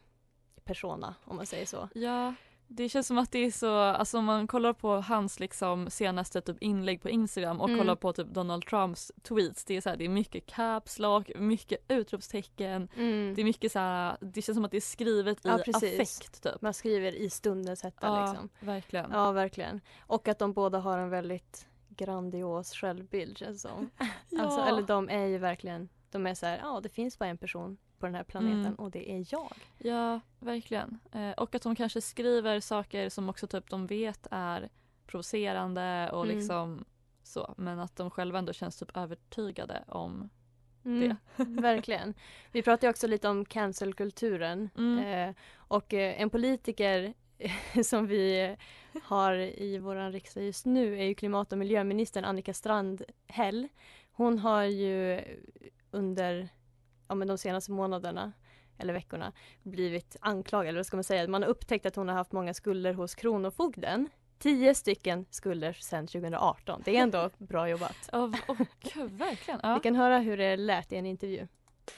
persona 0.65 1.15
om 1.25 1.37
man 1.37 1.47
säger 1.47 1.67
så. 1.67 1.89
ja. 1.95 2.35
Det 2.69 2.89
känns 2.89 3.07
som 3.07 3.19
att 3.19 3.33
det 3.33 3.39
är 3.39 3.51
så, 3.51 3.77
alltså 3.79 4.19
om 4.19 4.25
man 4.25 4.47
kollar 4.47 4.73
på 4.73 4.97
hans 4.97 5.41
liksom 5.41 5.91
senaste 5.91 6.41
typ 6.41 6.57
inlägg 6.63 7.03
på 7.03 7.09
Instagram 7.11 7.61
och 7.61 7.69
Mm. 7.69 7.81
kollar 7.81 7.95
på 7.97 8.13
typ 8.13 8.27
Donald 8.29 8.67
Trumps 8.67 9.13
tweets. 9.23 9.65
Det 9.65 9.77
är 9.77 9.81
så 9.81 9.89
här, 9.89 9.97
det 9.97 10.05
är 10.05 10.09
mycket 10.09 10.47
caps 10.47 10.99
lock, 10.99 11.31
mycket 11.37 11.79
utropstecken. 11.89 12.89
Det 13.35 13.41
är 13.41 13.45
mycket 13.45 13.73
så 13.73 13.79
här, 13.79 14.17
det 14.21 14.43
känns 14.43 14.57
som 14.57 14.65
att 14.65 14.71
det 14.71 14.77
är 14.77 14.81
skrivet 14.81 15.47
i 15.47 15.49
Ja, 15.49 15.59
precis. 15.65 15.95
affekt 15.95 16.43
typ. 16.43 16.61
Man 16.63 16.75
skriver 16.75 17.13
i 17.13 17.31
stundens 17.31 17.83
hetta 17.83 18.07
Ja, 18.07 18.27
liksom. 18.31 18.49
verkligen. 18.61 19.11
Ja, 19.13 19.33
verkligen. 19.33 19.81
Och 20.01 20.29
att 20.29 20.39
de 20.39 20.53
båda 20.53 20.79
har 20.79 20.99
en 20.99 21.11
väldigt 21.11 21.67
grandios 21.89 22.73
självbild 22.73 23.39
känns 23.39 23.63
som. 23.63 23.91
Alltså, 24.39 24.61
eller 24.61 24.83
de 24.83 25.09
är 25.09 25.27
ju 25.27 25.39
verkligen, 25.39 25.89
de 26.11 26.27
är 26.27 26.35
så 26.35 26.47
här, 26.47 26.59
ja 26.63 26.81
det 26.83 26.89
finns 26.89 27.19
bara 27.19 27.29
en 27.29 27.39
person 27.39 27.77
på 27.99 28.07
den 28.07 28.15
här 28.15 28.25
planeten 28.25 28.61
Mm. 28.61 28.75
och 28.75 28.91
det 28.91 29.11
är 29.13 29.25
jag. 29.31 29.53
Ja, 29.79 30.21
verkligen. 30.39 30.99
Eh, 31.13 31.31
och 31.31 31.55
att 31.55 31.63
de 31.63 31.77
kanske 31.77 32.01
skriver 32.01 32.61
saker 32.61 33.09
som 33.09 33.29
också 33.29 33.47
typ 33.47 33.71
de 33.71 33.87
vet 33.87 34.27
är 34.31 34.69
provocerande 35.07 36.11
och 36.13 36.25
Mm. 36.25 36.37
liksom 36.37 36.85
så. 37.23 37.55
Men 37.57 37.79
att 37.81 37.97
de 37.97 38.11
själva 38.11 38.39
ändå 38.39 38.53
känns 38.53 38.77
typ 38.79 38.97
övertygade 38.97 39.85
om 39.89 40.29
Mm, 40.85 41.17
verkligen. 41.37 42.15
Vi 42.53 42.63
pratade 42.63 42.91
också 42.91 43.07
lite 43.07 43.29
om 43.29 43.45
cancelkulturen 43.45 44.71
Mm. 44.79 44.99
eh, 45.29 45.35
och 45.57 45.95
eh, 45.95 46.21
en 46.21 46.31
politiker 46.31 47.15
som 47.85 48.07
vi 48.07 48.57
har 49.03 49.33
i 49.39 49.79
vår 49.79 50.11
riksdag 50.13 50.45
just 50.45 50.67
nu 50.67 50.99
är 51.01 51.05
ju 51.05 51.15
klimat 51.15 51.53
och 51.53 51.59
miljöministern 51.59 52.25
Annika 52.25 52.55
Strandhäll. 52.55 53.69
Hon 54.13 54.39
har 54.39 54.63
ju 54.63 55.21
under 55.91 56.49
ja, 57.09 57.15
men 57.15 57.29
de 57.29 57.39
senaste 57.39 57.71
månaderna 57.73 58.33
eller 58.79 58.93
veckorna 58.93 59.33
blivit 59.63 60.17
anklagad, 60.21 60.69
eller 60.69 60.79
vad 60.79 60.87
ska 60.87 60.97
man 60.97 61.05
säga, 61.05 61.29
man 61.29 61.43
har 61.43 61.49
upptäckt 61.51 61.87
att 61.87 61.97
hon 61.97 62.09
har 62.09 62.15
haft 62.17 62.33
många 62.33 62.55
skulder 62.55 62.93
hos 62.93 63.15
Kronofogden. 63.15 64.09
Tio 64.39 64.75
stycken 64.75 65.27
skulder 65.31 65.73
sedan 65.73 66.07
2018. 66.07 66.83
Det 66.85 66.97
är 66.97 67.01
ändå 67.03 67.31
bra 67.39 67.69
jobbat. 67.69 67.97
V- 68.13 68.39
åh, 68.49 68.57
gud, 68.95 69.11
verkligen. 69.19 69.61
Ja. 69.63 69.75
Vi 69.75 69.81
kan 69.81 69.95
höra 69.95 70.19
hur 70.19 70.37
det 70.37 70.57
lät 70.57 70.93
i 70.93 70.97
en 70.97 71.07
intervju. 71.07 71.47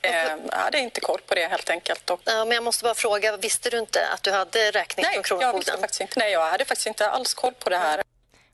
Eh, 0.03 0.11
jag 0.51 0.59
hade 0.59 0.79
inte 0.79 1.01
koll 1.01 1.19
på 1.29 1.35
det 1.35 1.47
helt 1.47 1.71
enkelt. 1.71 2.11
Och... 2.11 2.21
Ja, 2.25 2.45
men 2.45 2.55
jag 2.55 2.65
måste 2.65 2.85
bara 2.85 2.95
fråga, 2.95 3.37
visste 3.37 3.71
du 3.71 3.79
inte 3.79 3.99
att 4.15 4.23
du 4.23 4.33
hade 4.33 4.71
räkning 4.71 5.05
Nej, 5.05 5.13
från 5.25 5.41
jag 5.41 5.41
Kronofogden? 5.41 5.59
visste 5.59 5.79
faktiskt 5.81 6.01
inte. 6.01 6.19
Nej, 6.19 6.33
jag 6.33 6.51
hade 6.51 6.65
faktiskt 6.65 6.87
inte 6.87 7.11
alls 7.11 7.35
koll 7.35 7.53
på 7.55 7.71
det 7.71 7.77
här. 7.79 8.03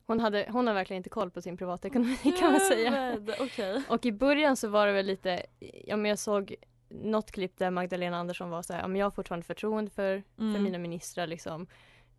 Hon, 0.06 0.20
hade, 0.20 0.48
hon 0.52 0.66
har 0.66 0.74
verkligen 0.74 0.96
inte 0.98 1.10
koll 1.10 1.30
på 1.30 1.42
sin 1.42 1.56
privatekonomi 1.56 2.16
kan 2.38 2.52
man 2.52 2.60
säga. 2.60 3.18
Okej. 3.40 3.82
Och 3.88 4.06
i 4.06 4.12
början 4.12 4.56
så 4.56 4.68
var 4.68 4.86
det 4.86 4.92
väl 4.92 5.06
lite, 5.06 5.42
ja 5.86 5.96
men 5.96 6.08
jag 6.08 6.18
såg 6.18 6.54
något 6.88 7.30
klipp 7.30 7.58
där 7.58 7.70
Magdalena 7.70 8.16
Andersson 8.16 8.50
var 8.50 8.62
så 8.62 8.72
här, 8.72 8.80
ja 8.80 8.88
men 8.88 8.98
jag 8.98 9.06
har 9.06 9.10
fortfarande 9.10 9.46
förtroende 9.46 9.90
för, 9.90 10.22
för 10.36 10.42
Mm. 10.44 10.62
mina 10.62 10.78
ministrar 10.78 11.26
liksom. 11.26 11.66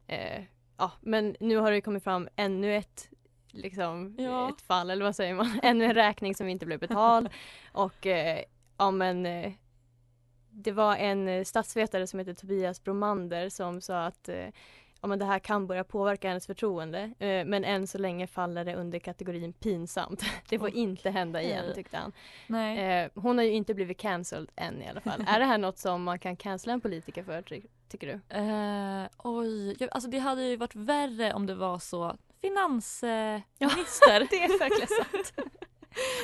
Eh, 0.08 0.44
ja 0.78 0.92
men 1.02 1.36
nu 1.40 1.58
har 1.58 1.72
det 1.72 1.82
kommit 1.82 2.04
fram 2.04 2.28
ännu 2.36 2.76
ett 2.76 3.10
liksom 3.52 4.16
Ja. 4.20 4.50
ett 4.50 4.62
fall 4.62 4.90
eller 4.90 5.06
vad 5.06 5.16
säger 5.16 5.34
man, 5.36 5.60
ännu 5.64 5.86
en 5.86 5.94
räkning 5.94 6.36
som 6.36 6.48
inte 6.50 6.66
blev 6.66 6.80
betald 6.80 7.30
och 7.72 8.06
eh, 8.06 8.44
ja 8.78 8.92
men 8.92 9.26
eh, 9.26 9.52
det 10.50 10.72
var 10.72 10.96
en 10.96 11.46
statsvetare 11.46 12.08
som 12.08 12.20
heter 12.20 12.34
Tobias 12.34 12.84
Bromander 12.84 13.50
som 13.50 13.82
sa 13.82 14.06
att 14.06 14.30
eh, 14.30 14.46
ja, 15.06 15.08
men 15.10 15.20
det 15.20 15.26
här 15.26 15.40
kan 15.40 15.68
börja 15.68 15.84
påverka 15.84 16.28
hennes 16.28 16.48
förtroende 16.48 17.00
eh, 17.20 17.46
men 17.46 17.64
än 17.64 17.88
så 17.88 17.98
länge 17.98 18.28
faller 18.28 18.66
det 18.66 18.76
under 18.76 19.00
kategorin 19.00 19.54
pinsamt. 19.54 20.24
Det 20.50 20.60
får 20.60 20.68
Okej. 20.68 20.80
inte 20.80 21.10
hända 21.10 21.42
igen 21.42 21.66
tyckte 21.76 21.98
han. 21.98 22.12
Nej. 22.48 23.04
Eh, 23.04 23.10
hon 23.16 23.38
har 23.38 23.46
ju 23.46 23.52
inte 23.52 23.74
blivit 23.74 23.98
cancelled 23.98 24.52
än 24.56 24.82
i 24.82 24.88
alla 24.90 25.02
fall. 25.02 25.24
är 25.28 25.40
det 25.40 25.46
här 25.46 25.58
något 25.58 25.78
som 25.78 26.04
man 26.04 26.20
kan 26.20 26.36
cancella 26.36 26.74
en 26.74 26.82
politiker 26.82 27.24
för 27.24 27.42
ty- 27.42 27.62
tycker 27.90 28.08
du? 28.08 28.14
Eh, 28.38 29.08
oj, 29.18 29.76
jag, 29.80 29.90
alltså 29.92 30.10
det 30.10 30.20
hade 30.20 30.44
ju 30.44 30.56
varit 30.58 30.76
värre 30.76 31.34
om 31.34 31.46
det 31.46 31.56
var 31.56 31.80
så 31.80 32.16
finansminister. 32.42 34.28
det 34.30 34.44
är 34.44 34.60
verkligen 34.60 34.88
sant. 34.88 35.34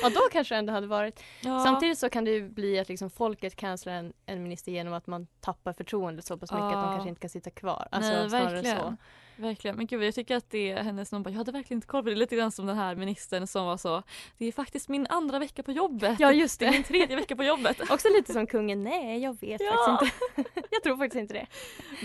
Ja 0.02 0.10
då 0.10 0.20
kanske 0.32 0.54
det 0.54 0.58
ändå 0.58 0.72
hade 0.72 0.86
varit. 0.86 1.22
ja. 1.40 1.60
Samtidigt 1.60 1.98
så 1.98 2.10
kan 2.10 2.24
det 2.24 2.30
ju 2.30 2.48
bli 2.48 2.78
att 2.78 2.88
liksom 2.88 3.10
folket 3.10 3.56
cancelar 3.56 3.96
en, 3.96 4.12
en 4.26 4.42
minister 4.42 4.72
genom 4.72 4.92
att 4.94 5.06
man 5.06 5.26
tappar 5.40 5.72
förtroendet 5.72 6.24
så 6.24 6.36
pass 6.38 6.52
mycket 6.52 6.64
att 6.64 6.72
de 6.72 6.92
kanske 6.92 7.08
inte 7.08 7.20
kan 7.20 7.30
sitta 7.30 7.50
kvar. 7.50 7.88
Alltså 7.90 8.10
Nej, 8.12 8.28
verkligen. 8.28 8.78
så. 8.78 8.96
Verkligen. 9.36 9.76
Men 9.76 9.86
gud 9.86 10.02
jag 10.04 10.14
tycker 10.14 10.36
att 10.36 10.50
det 10.50 10.70
är 10.72 10.82
hennes 10.82 11.12
någon 11.12 11.22
bara, 11.22 11.30
jag 11.30 11.38
hade 11.38 11.52
verkligen 11.52 11.76
inte 11.78 11.86
koll 11.86 12.02
på 12.02 12.08
det. 12.10 12.16
Lite 12.16 12.36
grann 12.36 12.50
som 12.52 12.66
den 12.66 12.76
här 12.76 12.94
ministern 12.96 13.46
som 13.46 13.66
var 13.66 13.76
så, 13.76 14.02
det 14.38 14.46
är 14.46 14.52
faktiskt 14.52 14.88
min 14.88 15.06
andra 15.06 15.38
vecka 15.38 15.62
på 15.62 15.72
jobbet. 15.72 16.20
Ja 16.20 16.32
just 16.32 16.60
Det 16.60 16.66
är 16.66 16.70
det. 16.70 16.76
min 16.76 16.84
tredje 16.84 17.16
vecka 17.16 17.36
på 17.36 17.44
jobbet. 17.44 17.80
Också 17.90 18.08
lite 18.16 18.32
som 18.32 18.46
kungen, 18.46 18.84
nej 18.84 19.18
jag 19.22 19.40
vet 19.40 19.60
Ja. 19.60 19.98
faktiskt 20.00 20.22
inte. 20.38 20.50
jag 20.70 20.82
tror 20.82 20.96
faktiskt 20.96 21.20
inte 21.20 21.34
det. 21.34 21.46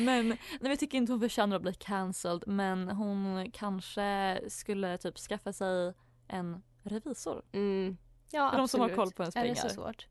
Men 0.01 0.27
nej, 0.29 0.37
jag 0.61 0.79
tycker 0.79 0.97
inte 0.97 1.11
hon 1.11 1.19
förtjänar 1.19 1.55
att 1.55 1.61
bli 1.61 1.73
cancelled 1.73 2.43
men 2.47 2.87
hon 2.89 3.51
kanske 3.51 4.39
skulle 4.47 4.97
typ 4.97 5.17
skaffa 5.17 5.53
sig 5.53 5.93
en 6.27 6.61
revisor. 6.89 7.41
Mm. 7.51 7.97
Ja, 8.31 8.51
För 8.51 8.57
de 8.57 8.67
som 8.67 8.79
har 8.79 8.87
absolut. 8.89 8.95
koll 9.05 9.11
på 9.13 9.23
ens 9.23 9.35
Är 9.35 9.39
det 9.41 9.47
pengar. 9.47 9.61
så 9.61 9.69
svårt? 9.69 10.07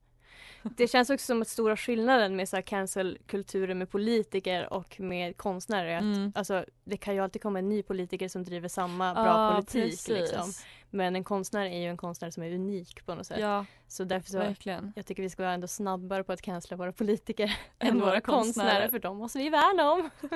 Det 0.76 0.88
känns 0.88 1.10
också 1.10 1.26
som 1.26 1.42
att 1.42 1.48
stora 1.48 1.76
skillnaden 1.76 2.36
med 2.36 2.48
så 2.48 2.62
cancel-kulturen 2.62 3.78
med 3.78 3.90
politiker 3.90 4.72
och 4.72 5.00
med 5.00 5.36
konstnärer 5.36 5.88
är 5.88 5.96
att 5.96 6.02
Mm. 6.02 6.32
alltså, 6.34 6.64
det 6.84 6.96
kan 6.96 7.14
ju 7.14 7.20
alltid 7.20 7.42
komma 7.42 7.58
en 7.58 7.68
ny 7.68 7.82
politiker 7.82 8.28
som 8.28 8.44
driver 8.44 8.68
samma 8.68 9.14
bra 9.14 9.24
Ja, 9.26 9.52
politik. 9.54 10.08
Liksom. 10.08 10.52
Men 10.90 11.16
en 11.16 11.24
konstnär 11.24 11.66
är 11.66 11.78
ju 11.78 11.86
en 11.88 11.96
konstnär 11.96 12.30
som 12.30 12.42
är 12.42 12.52
unik 12.54 13.06
på 13.06 13.14
något 13.14 13.26
sätt. 13.26 13.38
Ja, 13.40 13.64
Så 13.88 14.04
därför 14.04 14.30
så 14.30 14.38
verkligen. 14.38 14.92
jag 14.96 15.06
tycker 15.06 15.22
vi 15.22 15.30
ska 15.30 15.42
vara 15.42 15.52
ändå 15.52 15.66
snabbare 15.68 16.24
på 16.24 16.32
att 16.32 16.42
cancella 16.42 16.76
våra 16.76 16.92
politiker 16.92 17.58
Än 17.78 17.88
än 17.88 17.94
våra 18.00 18.10
våra 18.10 18.20
konstnärer 18.20 18.68
konstnärer. 18.68 18.88
för 18.88 18.98
de 18.98 19.16
måste 19.16 19.38
vi 19.38 19.48
värna 19.48 19.90
om. 19.92 20.10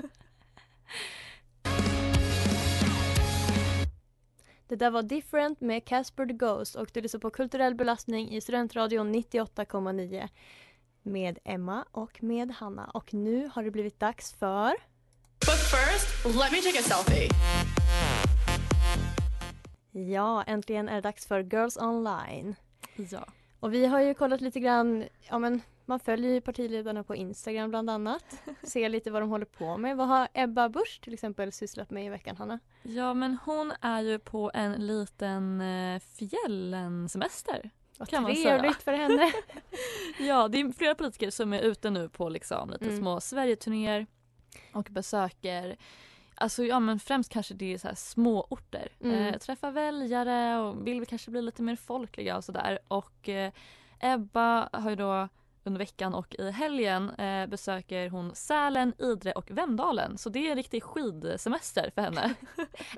Det 4.71 4.77
där 4.77 4.91
var 4.91 5.03
Different 5.03 5.61
med 5.61 5.85
Casper 5.85 6.27
the 6.27 6.33
Ghost 6.33 6.75
och 6.77 6.91
du 6.93 7.01
lyssnar 7.01 7.21
på 7.21 7.31
kulturell 7.31 7.75
belastning 7.75 8.31
i 8.31 8.41
Studentradion 8.41 9.15
98,9 9.15 10.29
med 11.03 11.39
Emma 11.45 11.85
och 11.91 12.23
med 12.23 12.51
Hanna. 12.51 12.91
Och 12.95 13.15
nu 13.15 13.51
har 13.53 13.63
det 13.63 13.71
blivit 13.71 14.01
dags 14.01 14.33
för 14.33 14.71
But 15.39 15.59
first, 15.59 16.25
let 16.25 16.53
me 16.53 16.59
take 16.63 16.79
a 16.79 16.83
selfie. 16.83 17.29
Ja, 19.91 20.43
äntligen 20.43 20.89
är 20.89 20.95
det 20.95 21.01
dags 21.01 21.27
för 21.27 21.41
Girls 21.41 21.77
Online. 21.77 22.55
Ja. 22.97 23.25
Och 23.61 23.75
vi 23.75 23.87
har 23.87 24.01
ju 24.01 24.15
kollat 24.15 24.41
lite 24.41 24.61
grann, 24.61 25.05
ja 25.31 25.39
men 25.39 25.63
man 25.87 26.01
följer 26.01 26.31
ju 26.33 26.41
partiledarna 26.41 27.05
på 27.05 27.15
Instagram 27.15 27.71
bland 27.71 27.91
annat. 27.91 28.43
Ser 28.63 28.89
lite 28.89 29.11
vad 29.11 29.23
de 29.23 29.31
håller 29.31 29.45
på 29.47 29.77
med. 29.77 29.97
Vad 29.97 30.09
har 30.09 30.29
Ebba 30.35 30.69
Busch 30.69 31.01
till 31.03 31.15
exempel 31.15 31.53
sysslat 31.53 31.91
med 31.91 32.07
i 32.07 32.09
veckan, 32.09 32.37
Hanna? 32.37 32.59
ja 32.83 33.15
men 33.15 33.39
hon 33.45 33.73
är 33.81 34.01
ju 34.01 34.19
på 34.19 34.51
en 34.55 34.87
liten 34.87 35.61
eh, 35.61 36.01
fjällensemester. 36.19 37.71
Vad 37.99 38.09
Kan 38.09 38.23
man 38.23 38.33
trevligt 38.35 38.83
säga. 38.83 38.85
för 38.85 38.93
henne. 38.93 39.33
Ja 40.19 40.49
det 40.49 40.61
är 40.61 40.73
flera 40.73 40.95
politiker 40.95 41.31
som 41.31 41.53
är 41.53 41.61
ute 41.61 41.91
nu 41.91 42.09
på 42.09 42.29
liksom 42.29 42.71
lite 42.71 42.85
Mm. 42.85 42.99
små 42.99 43.21
Sverigeturnéer 43.21 44.07
och 44.73 44.89
besöker 44.91 45.77
Alltså 46.41 46.65
ja 46.65 46.81
men 46.81 47.01
främst 47.01 47.33
kanske 47.33 47.55
det 47.55 47.75
är 47.75 47.79
så 47.79 47.89
här 47.89 47.95
små 47.95 48.47
orter. 48.51 48.89
Mm. 49.01 49.15
Eh, 49.15 49.39
träffa 49.39 49.71
väljare 49.71 50.59
och 50.59 50.87
vill 50.87 51.07
kanske 51.07 51.31
bli 51.31 51.43
lite 51.43 51.63
mer 51.63 51.77
folkliga 51.77 52.37
och 52.37 52.45
sådär. 52.45 52.79
Och 52.89 53.29
eh, 53.29 53.53
Ebba 54.01 54.69
har 54.73 54.91
ju 54.91 54.97
då 54.97 55.29
under 55.65 55.79
veckan 55.79 56.15
och 56.15 56.35
i 56.39 56.51
helgen 56.51 57.11
eh, 57.11 57.47
besöker 57.47 58.09
hon 58.09 58.35
Sälen, 58.35 58.93
Idre 58.99 59.33
och 59.33 59.51
Vemdalen. 59.51 60.19
Så 60.19 60.29
det 60.31 60.47
är 60.47 60.51
en 60.51 60.57
riktig 60.57 60.83
skidsemester 60.83 61.91
för 61.95 62.03
henne. 62.03 62.21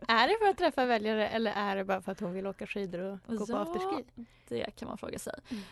är 0.08 0.28
det 0.28 0.38
för 0.38 0.50
att 0.50 0.58
träffa 0.58 0.84
väljare 0.87 1.28
eller 1.28 1.52
är 1.52 1.76
det 1.76 1.84
bara 1.84 2.02
för 2.02 2.12
att 2.12 2.20
hon 2.20 2.32
vill 2.32 2.46
åka 2.46 2.66
skidor 2.66 3.00
och 3.26 3.37
gå 3.37 3.46
på 3.46 3.52
Ja. 3.52 3.58
afterski? 3.58 4.04
Det 4.49 4.70
kan 4.76 4.88
man 4.88 4.99
fråga 4.99 5.18
sig. 5.18 5.34
Mm. 5.49 5.62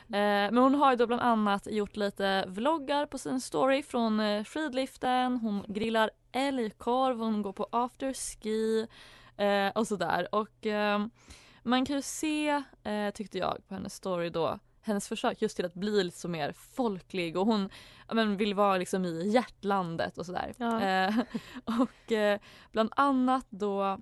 Eh, 0.47 0.53
men 0.53 0.63
hon 0.63 0.75
har 0.75 0.91
ju 0.91 0.97
då 0.97 1.07
bland 1.07 1.23
annat 1.23 1.67
gjort 1.67 1.97
lite 1.97 2.45
vloggar 2.49 3.07
på 3.07 3.19
sin 3.19 3.41
story 3.41 3.83
från 3.83 4.21
eh, 4.21 4.45
skidliften. 4.45 5.37
Hon 5.37 5.65
grillar 5.69 6.11
älgkorv, 6.33 7.19
hon 7.19 7.43
går 7.43 7.53
på 7.53 7.69
afterski 7.73 8.87
eh, 9.37 9.69
och 9.69 9.87
sådär. 9.87 10.35
Och 10.35 10.67
eh, 10.67 11.07
man 11.63 11.87
kan 11.87 11.97
ju 11.97 12.03
se, 12.03 12.63
eh, 12.83 13.11
tyckte 13.15 13.39
jag, 13.39 13.59
på 13.69 13.75
hennes 13.75 13.95
story 13.95 14.31
då 14.31 14.59
hennes 14.83 15.09
försök 15.09 15.43
just 15.43 15.57
till 15.57 15.65
att 15.65 15.75
bli 15.75 16.05
lite 16.05 16.19
så 16.19 16.29
mer 16.29 16.53
folklig 16.53 17.37
och 17.37 17.47
hon 17.47 17.71
men, 18.13 18.37
vill 18.37 18.55
vara 18.55 18.77
liksom 18.77 19.05
i 19.05 19.29
hjärtlandet 19.29 20.19
och 20.19 20.27
sådär. 20.27 20.53
Ja. 20.57 20.81
Eh, 20.81 21.19
och 21.81 22.13
eh, 22.13 22.41
bland 22.73 22.93
annat 22.97 23.47
då 23.51 23.99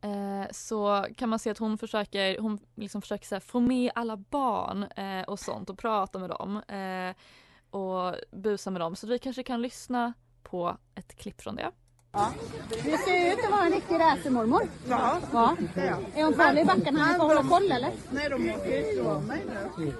Eh, 0.00 0.50
så 0.50 1.06
kan 1.16 1.28
man 1.28 1.38
se 1.38 1.50
att 1.50 1.58
hon 1.58 1.78
försöker, 1.78 2.38
hon 2.38 2.58
liksom 2.74 3.02
försöker 3.02 3.26
så 3.26 3.34
här, 3.34 3.40
få 3.40 3.60
med 3.60 3.90
alla 3.94 4.16
barn 4.16 4.82
eh, 4.82 5.22
och 5.22 5.38
sånt 5.38 5.70
och 5.70 5.78
prata 5.78 6.18
med 6.18 6.30
dem 6.30 6.62
eh, 6.68 7.14
och 7.70 8.14
busa 8.30 8.70
med 8.70 8.80
dem. 8.80 8.96
Så 8.96 9.06
vi 9.06 9.18
kanske 9.18 9.42
kan 9.42 9.62
lyssna 9.62 10.12
på 10.50 10.76
ett 10.94 11.16
klipp 11.16 11.40
från 11.40 11.56
det. 11.56 11.70
Du 12.70 12.90
ser 12.96 13.32
ut 13.32 13.44
att 13.44 13.50
vara 13.50 13.64
en 13.66 13.72
riktig 13.72 13.94
racermormor. 14.00 14.62
Ja, 14.88 15.16
Ja. 15.32 15.56
är 15.74 15.86
jag. 15.86 15.98
Är 16.14 16.24
hon 16.24 16.34
farlig 16.34 16.62
i 16.62 16.64
backarna? 16.64 17.00
Han 17.00 17.16
får 17.20 17.24
hålla 17.26 17.42
koll 17.48 17.72
eller? 17.72 17.90
Nej, 18.10 18.28
de 18.30 18.50
åker 18.54 18.70
ju 18.70 18.92
ifrån 18.92 19.24
mig 19.26 19.42
nu. 19.76 19.92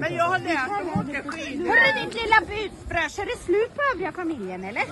Men 0.00 0.14
jag 0.14 0.24
har 0.24 0.38
lärt 0.38 0.68
dem 0.68 0.88
att 1.00 1.08
åka 1.08 1.22
skidor. 1.30 1.66
Hörru 1.68 2.04
ditt 2.04 2.14
lilla 2.14 2.40
busfrös, 2.40 3.18
är 3.18 3.26
det 3.26 3.38
slut 3.44 3.74
på 3.74 3.80
övriga 3.94 4.12
familjen 4.12 4.64
eller? 4.64 4.82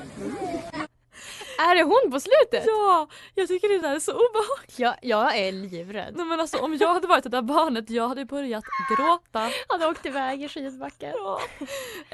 Är 1.61 1.75
det 1.75 1.83
hon 1.83 2.13
på 2.13 2.21
slutet? 2.21 2.65
Ja, 2.67 3.09
jag 3.35 3.49
tycker 3.49 3.69
det 3.69 3.79
där 3.79 3.95
är 3.95 4.01
så 4.01 4.13
obehagligt. 4.13 4.79
Jag, 4.79 4.95
jag 5.03 5.39
är 5.39 5.53
livrädd. 5.53 6.15
Nej, 6.17 6.27
men 6.27 6.41
alltså, 6.41 6.59
om 6.59 6.75
jag 6.75 6.95
hade 6.95 7.07
varit 7.07 7.25
det 7.25 7.31
där 7.31 7.43
barnet, 7.43 7.91
jag 7.91 8.09
hade 8.09 8.25
börjat 8.25 8.65
gråta. 8.97 9.51
Han 9.69 9.83
åkte 9.83 10.09
iväg 10.09 10.43
i 10.43 10.49
skidbackar. 10.49 11.15
Ja. 11.17 11.41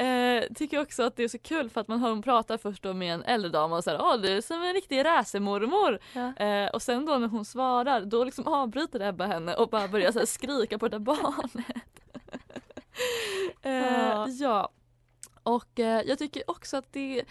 Eh, 0.05 0.45
tycker 0.55 0.81
också 0.81 1.03
att 1.03 1.17
det 1.17 1.25
är 1.25 1.29
så 1.29 1.39
kul 1.39 1.71
för 1.71 1.81
att 1.81 1.89
man 1.89 2.01
hör 2.01 2.09
hon 2.09 2.23
prata 2.23 2.59
först 2.59 2.83
då 2.83 2.93
med 2.93 3.15
en 3.15 3.23
äldre 3.23 3.51
dam 3.51 3.73
och 3.73 3.85
säger 3.85 4.01
åh 4.03 4.17
du 4.17 4.29
är 4.29 4.41
som 4.41 4.63
en 4.63 4.73
riktig 4.73 5.05
racermormor. 5.05 5.99
Ja. 6.13 6.45
Eh, 6.45 6.69
och 6.71 6.83
sen 6.83 7.07
då 7.07 7.19
när 7.19 7.29
hon 7.29 7.45
svarar 7.45 8.01
då 8.01 8.25
liksom 8.25 8.47
avbryter 8.47 9.01
Ebba 9.01 9.27
henne 9.27 9.55
och 9.55 9.69
bara 9.69 9.89
börjar 9.89 10.13
så 10.13 10.27
skrika 10.27 10.79
på 10.79 10.89
det 10.89 10.99
där 10.99 11.05
barnet. 11.05 11.67
eh, 13.63 13.73
Ja. 13.73 14.29
ja. 14.29 14.69
Och 15.43 15.81
eh, 15.81 16.03
jag 16.07 16.19
tycker 16.19 16.51
också 16.51 16.77
att 16.77 16.93
det 16.93 17.25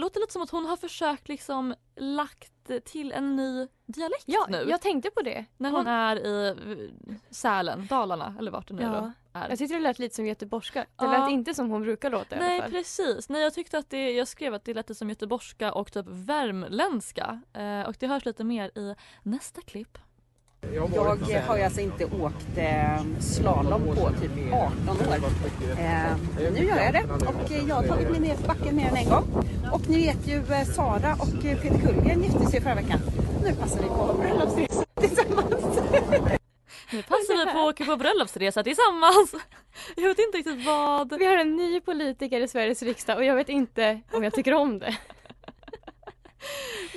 låter 0.00 0.20
lite 0.20 0.32
som 0.32 0.42
att 0.42 0.50
hon 0.50 0.64
har 0.64 0.76
försökt 0.76 1.28
liksom 1.28 1.74
lagt 1.96 2.52
till 2.84 3.12
en 3.12 3.36
ny 3.36 3.68
dialekt 3.86 4.24
Ja, 4.26 4.46
nu. 4.48 4.66
jag 4.68 4.80
tänkte 4.80 5.10
på 5.10 5.22
det. 5.22 5.44
När 5.56 5.70
hon 5.70 5.86
är 5.86 6.16
i 6.26 6.48
eh, 6.48 7.14
Sälen, 7.30 7.86
Dalarna 7.86 8.34
eller 8.38 8.50
vart 8.50 8.68
det 8.68 8.74
nu 8.74 8.82
Ja. 8.82 8.88
då 8.90 9.12
är. 9.38 9.48
Jag 9.48 9.58
tyckte 9.58 9.74
det 9.74 9.80
lät 9.80 9.98
lite 9.98 10.14
som 10.14 10.26
göteborgska. 10.26 10.80
Det 10.80 10.86
Ja. 11.04 11.18
lät 11.20 11.30
inte 11.30 11.54
som 11.54 11.70
hon 11.70 11.82
brukar 11.82 12.10
låta 12.10 12.36
i 12.36 12.38
alla 12.38 12.46
Nej 12.48 12.62
precis, 12.70 13.28
nej 13.28 13.42
jag 13.42 13.54
tyckte 13.54 13.78
att 13.78 13.90
det, 13.90 14.10
jag 14.12 14.28
skrev 14.28 14.54
att 14.54 14.64
det 14.64 14.74
lät 14.74 14.96
som 14.96 15.08
göteborgska 15.08 15.72
och 15.72 15.92
typ 15.92 16.06
värmländska. 16.08 17.40
Eh, 17.52 17.82
och 17.82 17.96
det 18.00 18.06
hörs 18.06 18.24
lite 18.24 18.44
mer 18.44 18.78
i 18.78 18.94
nästa 19.22 19.60
klipp. 19.60 19.98
Jag 20.60 21.42
har 21.42 21.56
ju 21.56 21.62
alltså 21.62 21.80
inte 21.80 22.04
åkt 22.04 22.56
eh, 22.56 23.02
slalom 23.20 23.82
på 23.82 24.10
typ 24.20 24.52
18 24.52 24.88
år. 24.88 25.14
Eh, 25.78 26.50
nu 26.52 26.64
gör 26.64 26.76
jag 26.76 26.92
det 26.92 27.04
och 27.26 27.68
jag 27.68 27.74
har 27.74 27.82
tagit 27.82 28.10
mig 28.10 28.20
ner 28.20 28.34
för 28.34 28.48
backen 28.48 28.76
mer 28.76 28.88
än 28.88 28.96
en 28.96 29.08
gång. 29.08 29.46
Och 29.72 29.88
ni 29.88 30.06
vet 30.06 30.26
ju 30.26 30.36
eh, 30.36 30.64
Sara 30.64 31.14
och 31.14 31.44
eh, 31.44 31.58
Peter 31.58 31.78
Kullgren 31.78 32.22
gifte 32.22 32.46
sig 32.46 32.60
förra 32.60 32.74
veckan. 32.74 33.00
Nu 33.44 33.54
passar 33.54 33.82
vi 33.82 33.88
på 33.88 34.16
bröllopsresa 34.20 34.84
tillsammans. 35.00 35.78
Nu 36.92 37.02
passar 37.02 37.46
vi 37.46 37.52
på 37.52 37.58
att 37.58 37.74
åka 37.74 37.84
på 37.84 37.96
bröllopsresa 37.96 38.62
tillsammans. 38.62 39.34
Jag 39.96 40.08
vet 40.08 40.18
inte 40.18 40.38
riktigt 40.38 40.66
vad. 40.66 41.18
Vi 41.18 41.26
har 41.26 41.36
en 41.36 41.56
ny 41.56 41.80
politiker 41.80 42.40
i 42.40 42.48
Sveriges 42.48 42.82
riksdag 42.82 43.16
och 43.16 43.24
jag 43.24 43.34
vet 43.36 43.48
inte 43.48 44.00
om 44.12 44.24
jag 44.24 44.34
tycker 44.34 44.54
om 44.54 44.78
det. 44.78 44.96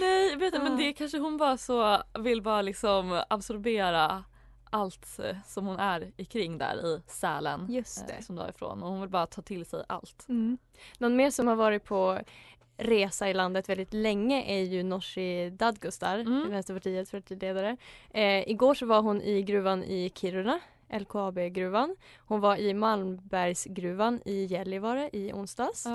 Nej, 0.01 0.35
vet 0.35 0.53
du, 0.53 0.59
men 0.59 0.77
det 0.77 0.93
kanske 0.93 1.17
hon 1.17 1.37
bara 1.37 1.57
så 1.57 2.03
vill 2.19 2.41
bara 2.41 2.61
liksom 2.61 3.23
absorbera 3.29 4.23
allt 4.69 5.19
eh, 5.19 5.35
som 5.45 5.65
hon 5.65 5.79
är 5.79 6.11
i 6.17 6.25
kring 6.25 6.57
där 6.57 6.85
i 6.85 7.01
Sälen. 7.07 7.67
Just 7.69 8.07
det. 8.07 8.13
Eh, 8.13 8.19
som 8.21 8.35
du 8.35 8.49
ifrån 8.49 8.83
och 8.83 8.89
hon 8.89 9.01
vill 9.01 9.09
bara 9.09 9.25
ta 9.25 9.41
till 9.41 9.65
sig 9.65 9.83
allt. 9.89 10.25
Mm. 10.29 10.57
Någon 10.97 11.15
mer 11.15 11.31
som 11.31 11.47
har 11.47 11.55
varit 11.55 11.83
på 11.83 12.19
resa 12.77 13.29
i 13.29 13.33
landet 13.33 13.69
väldigt 13.69 13.93
länge 13.93 14.43
är 14.43 14.61
ju 14.63 14.83
Nooshi 14.83 15.49
Dadgostar, 15.49 16.19
Mm. 16.19 16.49
Vänsterpartiets 16.49 17.11
partiledare. 17.11 17.77
Eh, 18.09 18.49
igår 18.49 18.73
så 18.73 18.85
var 18.85 19.01
hon 19.01 19.21
i 19.21 19.41
gruvan 19.41 19.83
i 19.83 20.11
Kiruna, 20.15 20.59
LKAB-gruvan. 20.89 21.95
Hon 22.17 22.39
var 22.39 22.55
i 22.55 22.73
Malmbergsgruvan 22.73 24.21
i 24.25 24.45
Gällivare 24.45 25.09
i 25.13 25.33
onsdags. 25.33 25.85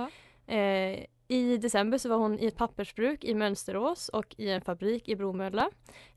Eh, 0.47 1.05
I 1.29 1.57
december 1.57 1.99
så 1.99 2.09
var 2.09 2.17
hon 2.17 2.39
i 2.39 2.47
ett 2.47 2.57
pappersbruk 2.57 3.25
i 3.25 3.35
Mönsterås 3.35 4.09
och 4.09 4.35
i 4.39 4.51
en 4.51 4.61
fabrik 4.61 5.09
i 5.09 5.17
Bromölla. 5.17 5.71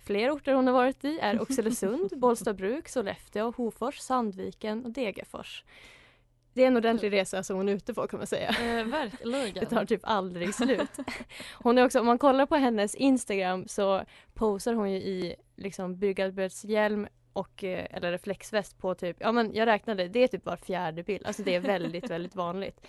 Fler 0.05 0.31
orter 0.31 0.53
hon 0.53 0.67
har 0.67 0.73
varit 0.73 1.05
i 1.05 1.19
är 1.19 1.41
Oxelösund, 1.41 2.09
Bollstabruk, 2.19 2.89
Sollefteå, 2.89 3.53
Hofors, 3.57 3.97
Sandviken 3.97 4.85
och 4.85 4.91
Degerfors. 4.91 5.63
Det 6.53 6.63
är 6.63 6.67
en 6.67 6.77
ordentlig 6.77 7.11
resa 7.11 7.43
som 7.43 7.57
hon 7.57 7.69
är 7.69 7.73
ute 7.73 7.93
på 7.93 8.07
kan 8.07 8.19
man 8.19 8.27
säga. 8.27 8.49
Eh, 8.49 8.85
verkligen. 8.85 9.53
Det 9.53 9.65
tar 9.65 9.85
typ 9.85 10.01
aldrig 10.03 10.55
slut. 10.55 10.97
Hon 11.53 11.77
är 11.77 11.85
också, 11.85 11.99
om 11.99 12.05
man 12.05 12.17
kollar 12.17 12.45
på 12.45 12.55
hennes 12.55 12.95
Instagram 12.95 13.67
så 13.67 14.01
posar 14.33 14.73
hon 14.73 14.91
ju 14.91 14.97
i 14.97 15.35
liksom 15.55 15.99
byggarbetshjälm 15.99 17.07
och 17.33 17.63
eh, 17.63 17.87
eller 17.91 18.11
reflexväst 18.11 18.77
på 18.77 18.95
typ, 18.95 19.17
ja 19.19 19.31
men 19.31 19.53
jag 19.53 19.65
räknade, 19.65 20.07
det 20.07 20.19
är 20.19 20.27
typ 20.27 20.45
var 20.45 20.55
fjärde 20.57 21.03
bild. 21.03 21.25
Alltså 21.25 21.43
det 21.43 21.55
är 21.55 21.59
väldigt, 21.59 22.09
väldigt 22.09 22.35
vanligt. 22.35 22.87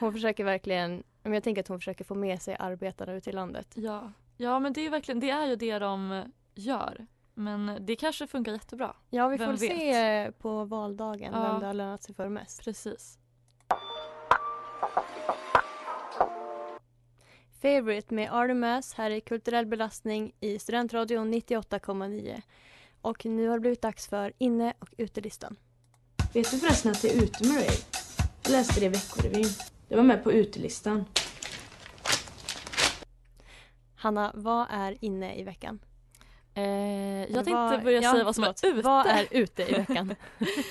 Hon 0.00 0.12
försöker 0.12 0.44
verkligen, 0.44 1.02
men 1.28 1.34
jag 1.34 1.42
tänker 1.44 1.62
att 1.62 1.68
hon 1.68 1.78
försöker 1.78 2.04
få 2.04 2.14
med 2.14 2.42
sig 2.42 2.56
arbetarna 2.58 3.12
ut 3.12 3.28
i 3.28 3.32
landet. 3.32 3.68
Ja. 3.74 4.12
ja, 4.36 4.58
men 4.58 4.72
det 4.72 4.80
är 4.86 4.90
verkligen 4.90 5.20
det 5.20 5.30
är 5.30 5.46
ju 5.46 5.56
det 5.56 5.78
de 5.78 6.24
gör. 6.54 7.06
Men 7.34 7.76
det 7.80 7.96
kanske 7.96 8.26
funkar 8.26 8.52
jättebra. 8.52 8.94
Ja, 9.10 9.28
vi 9.28 9.36
Vem 9.36 9.46
får 9.56 9.60
vet? 9.68 9.78
se 9.78 10.32
på 10.38 10.64
valdagen 10.64 11.32
Ja. 11.34 11.42
vem 11.52 11.60
det 11.60 11.66
har 11.66 11.74
lönat 11.74 12.02
sig 12.02 12.14
för 12.14 12.28
mest. 12.28 12.64
Precis. 12.64 13.18
Favorite 17.62 18.14
med 18.14 18.32
Artemas 18.32 18.94
här 18.94 19.10
i 19.10 19.20
Kulturell 19.20 19.66
belastning 19.66 20.32
i 20.40 20.58
Studentradion 20.58 21.34
98,9. 21.34 22.42
Och 23.00 23.26
nu 23.26 23.48
har 23.48 23.54
det 23.56 23.60
blivit 23.60 23.82
dags 23.82 24.08
för 24.08 24.32
inne 24.38 24.72
och 24.78 24.88
utelistan. 24.98 25.56
Vet 26.34 26.50
du 26.50 26.58
förresten 26.58 26.90
att 26.92 27.02
det 27.02 27.08
är 27.16 27.22
ute 27.22 27.48
med 27.48 27.56
dig? 27.56 27.70
Jag 28.42 28.50
läste 28.52 28.80
det 28.80 28.86
i 28.86 28.88
Veckorevyn. 28.88 29.46
Det 29.88 29.96
var 29.96 30.02
med 30.02 30.24
på 30.24 30.32
utelistan. 30.32 31.04
Hanna, 33.96 34.32
vad 34.34 34.66
är 34.70 35.04
inne 35.04 35.34
i 35.36 35.42
veckan? 35.42 35.78
Eh, 36.54 36.64
jag 37.20 37.34
tänkte 37.34 37.52
vad- 37.52 37.82
börja 37.82 38.00
ja, 38.02 38.12
säga 38.12 38.24
vad 38.24 38.34
som 38.34 38.44
förlåt. 38.44 38.62
är 38.64 38.68
ute. 38.68 38.82
Vad 38.88 39.06
är 39.06 39.26
ute 39.30 39.62
i 39.62 39.72
veckan? 39.74 40.14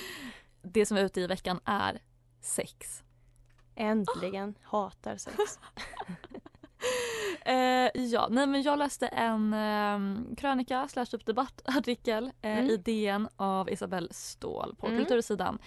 det 0.62 0.86
som 0.86 0.96
är 0.96 1.04
ute 1.04 1.20
i 1.20 1.26
veckan 1.26 1.60
är 1.64 2.02
sex. 2.40 3.02
Äntligen. 3.74 4.54
Hatar 4.62 5.16
sex. 5.16 5.36
Eh, 7.44 7.90
ja, 7.94 8.28
nej 8.30 8.46
men 8.46 8.62
jag 8.62 8.78
läste 8.78 9.06
en 9.08 9.52
eh, 9.54 9.98
krönika 10.36 10.88
slash 10.88 11.04
typ 11.06 11.26
debattartikel 11.26 12.24
eh, 12.42 12.58
Mm. 12.58 12.70
i 12.70 12.76
DN 12.76 13.28
av 13.36 13.70
Isabelle 13.70 14.08
Ståhl 14.10 14.74
på 14.78 14.86
Mm. 14.86 14.98
Kultursidan 14.98 15.58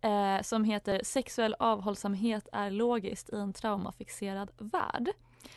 eh, 0.00 0.42
som 0.42 0.64
heter 0.64 1.00
Sexuell 1.04 1.54
avhållsamhet 1.58 2.48
är 2.52 2.70
logiskt 2.70 3.30
i 3.32 3.36
en 3.36 3.52
traumafixerad 3.52 4.50
värld. 4.58 5.10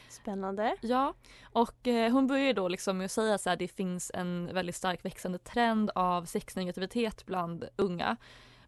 Spännande. 0.09 0.75
Ja, 0.81 1.13
och 1.43 1.87
eh, 1.87 2.11
hon 2.11 2.27
börjar 2.27 2.53
då 2.53 2.67
liksom 2.67 2.97
med 2.97 3.05
att 3.05 3.11
säga 3.11 3.37
här 3.45 3.55
det 3.55 3.67
finns 3.67 4.11
en 4.13 4.49
väldigt 4.53 4.75
stark 4.75 5.05
växande 5.05 5.37
trend 5.37 5.91
av 5.95 6.25
sexnegativitet 6.25 7.25
bland 7.25 7.65
unga. 7.75 8.17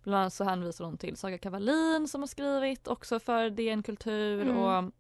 Bland 0.04 0.22
annat 0.22 0.34
så 0.34 0.44
hänvisar 0.44 0.86
hon 0.86 0.98
till 0.98 1.18
Saga 1.18 1.38
Kavalin 1.38 2.08
som 2.08 2.22
har 2.22 2.28
skrivit 2.28 2.88
också 2.88 3.20
för 3.20 3.50
DN 3.50 3.84
Kultur 3.84 4.42
Mm. 4.42 4.58
och 4.58 4.92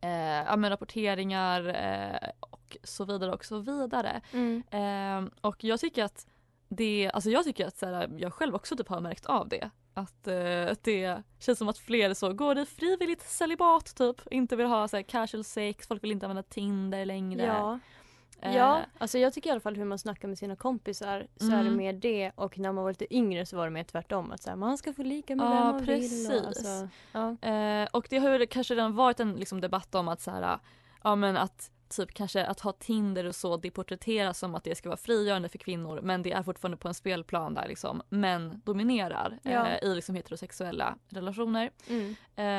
eh, 0.00 0.44
ja, 0.46 0.56
men 0.56 0.70
rapporteringar 0.70 1.68
eh, 1.68 2.30
och 2.40 2.76
så 2.82 3.04
vidare 3.04 3.32
och 3.32 3.44
så 3.44 3.58
vidare. 3.58 4.20
Mm. 4.32 4.62
Eh, 4.70 5.32
och 5.40 5.64
jag 5.64 5.80
tycker 5.80 6.04
att 6.04 6.26
det, 6.68 7.10
alltså 7.14 7.30
jag 7.30 7.44
tycker 7.44 7.66
att 7.66 7.76
så 7.76 7.86
här, 7.86 8.10
jag 8.18 8.32
själv 8.32 8.54
också 8.54 8.76
typ 8.76 8.88
har 8.88 9.00
märkt 9.00 9.26
av 9.26 9.48
det. 9.48 9.70
Att 9.94 10.26
eh, 10.28 10.74
det 10.82 11.22
känns 11.38 11.58
som 11.58 11.68
att 11.68 11.78
fler 11.78 12.14
så 12.14 12.32
går 12.32 12.58
i 12.58 12.66
frivilligt 12.66 13.22
celibat 13.22 13.94
typ. 13.96 14.20
Inte 14.30 14.56
vill 14.56 14.66
ha 14.66 14.88
så 14.88 14.96
här, 14.96 15.02
casual 15.02 15.44
sex, 15.44 15.86
folk 15.88 16.02
vill 16.04 16.12
inte 16.12 16.26
använda 16.26 16.42
Tinder 16.42 17.04
längre. 17.06 17.42
Ja. 17.44 17.78
Eh, 18.40 18.56
Ja, 18.56 18.80
alltså 18.98 19.18
jag 19.18 19.32
tycker 19.32 19.50
i 19.50 19.52
alla 19.52 19.60
fall 19.60 19.76
hur 19.76 19.84
man 19.84 19.98
snackar 19.98 20.28
med 20.28 20.38
sina 20.38 20.56
kompisar 20.56 21.26
så 21.36 21.46
är 21.46 21.50
det 21.50 21.56
Mm. 21.60 21.76
mer 21.76 21.92
det 21.92 22.32
och 22.34 22.58
när 22.58 22.72
man 22.72 22.84
var 22.84 22.90
lite 22.90 23.14
yngre 23.14 23.46
så 23.46 23.56
var 23.56 23.64
det 23.64 23.70
mer 23.70 23.84
tvärtom 23.84 24.32
att 24.32 24.42
så 24.42 24.50
här, 24.50 24.56
man 24.56 24.78
ska 24.78 24.92
få 24.92 25.02
lika 25.02 25.36
med 25.36 25.46
vem 25.48 25.56
Ja 25.56 25.72
man 25.72 25.84
precis. 25.86 26.30
vill. 26.30 26.38
Och, 26.40 26.46
alltså, 26.46 26.88
ja. 27.12 27.48
eh, 27.48 27.88
och 27.92 28.06
det 28.10 28.18
har 28.18 28.38
ju 28.38 28.46
kanske 28.46 28.74
redan 28.74 28.94
varit 28.96 29.20
en 29.20 29.32
liksom, 29.32 29.60
debatt 29.60 29.94
om 29.94 30.08
att 30.08 30.20
så 30.20 30.30
här, 30.30 30.58
ja 31.04 31.14
men 31.16 31.36
att 31.36 31.70
typ 31.96 32.14
kanske 32.14 32.46
att 32.46 32.60
ha 32.60 32.72
Tinder 32.72 33.24
och 33.24 33.34
så 33.34 33.56
det 33.56 33.70
porträtteras 33.70 34.38
som 34.38 34.54
att 34.54 34.64
det 34.64 34.74
ska 34.74 34.88
vara 34.88 34.96
frigörande 34.96 35.48
för 35.48 35.58
kvinnor 35.58 36.00
men 36.02 36.22
det 36.22 36.32
är 36.32 36.42
fortfarande 36.42 36.76
på 36.76 36.88
en 36.88 36.94
spelplan 36.94 37.54
där 37.54 37.68
liksom 37.68 38.02
män 38.08 38.60
dominerar 38.64 39.38
Ja. 39.42 39.66
eh, 39.68 39.88
i 39.88 39.94
liksom 39.94 40.14
heterosexuella 40.14 40.94
relationer. 41.08 41.70
Mm. 41.88 42.14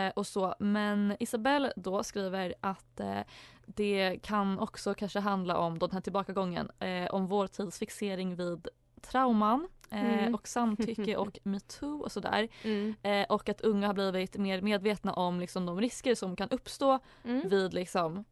Eh, 0.08 0.14
och 0.16 0.28
så. 0.28 0.56
Men 0.60 1.16
Isabelle 1.20 1.74
då 1.76 2.04
skriver 2.04 2.54
att 2.62 3.00
eh, 3.00 3.20
det 3.66 4.20
kan 4.24 4.60
också 4.60 4.94
kanske 4.94 5.20
handla 5.20 5.58
om 5.58 5.80
då 5.80 5.88
den 5.88 5.94
här 5.94 6.02
tillbakagången 6.02 6.72
eh, 6.80 7.06
om 7.14 7.28
vår 7.28 7.48
tids 7.48 7.80
fixering 7.80 8.36
vid 8.36 8.68
trauman 9.02 9.68
eh, 9.92 10.14
Mm. 10.20 10.36
och 10.36 10.48
samtycke 10.48 11.18
och 11.18 11.40
metoo 11.44 12.02
och 12.02 12.12
sådär. 12.12 12.48
Mm. 12.64 12.96
Eh, 13.04 13.26
och 13.30 13.50
att 13.50 13.62
unga 13.62 13.88
har 13.88 13.94
blivit 13.94 14.38
mer 14.38 14.62
medvetna 14.62 15.14
om 15.14 15.40
liksom, 15.40 15.66
de 15.66 15.82
risker 15.82 16.16
som 16.16 16.36
kan 16.36 16.50
uppstå 16.50 17.00
Mm. 17.24 17.50
vid 17.50 17.74
liksom 17.74 18.26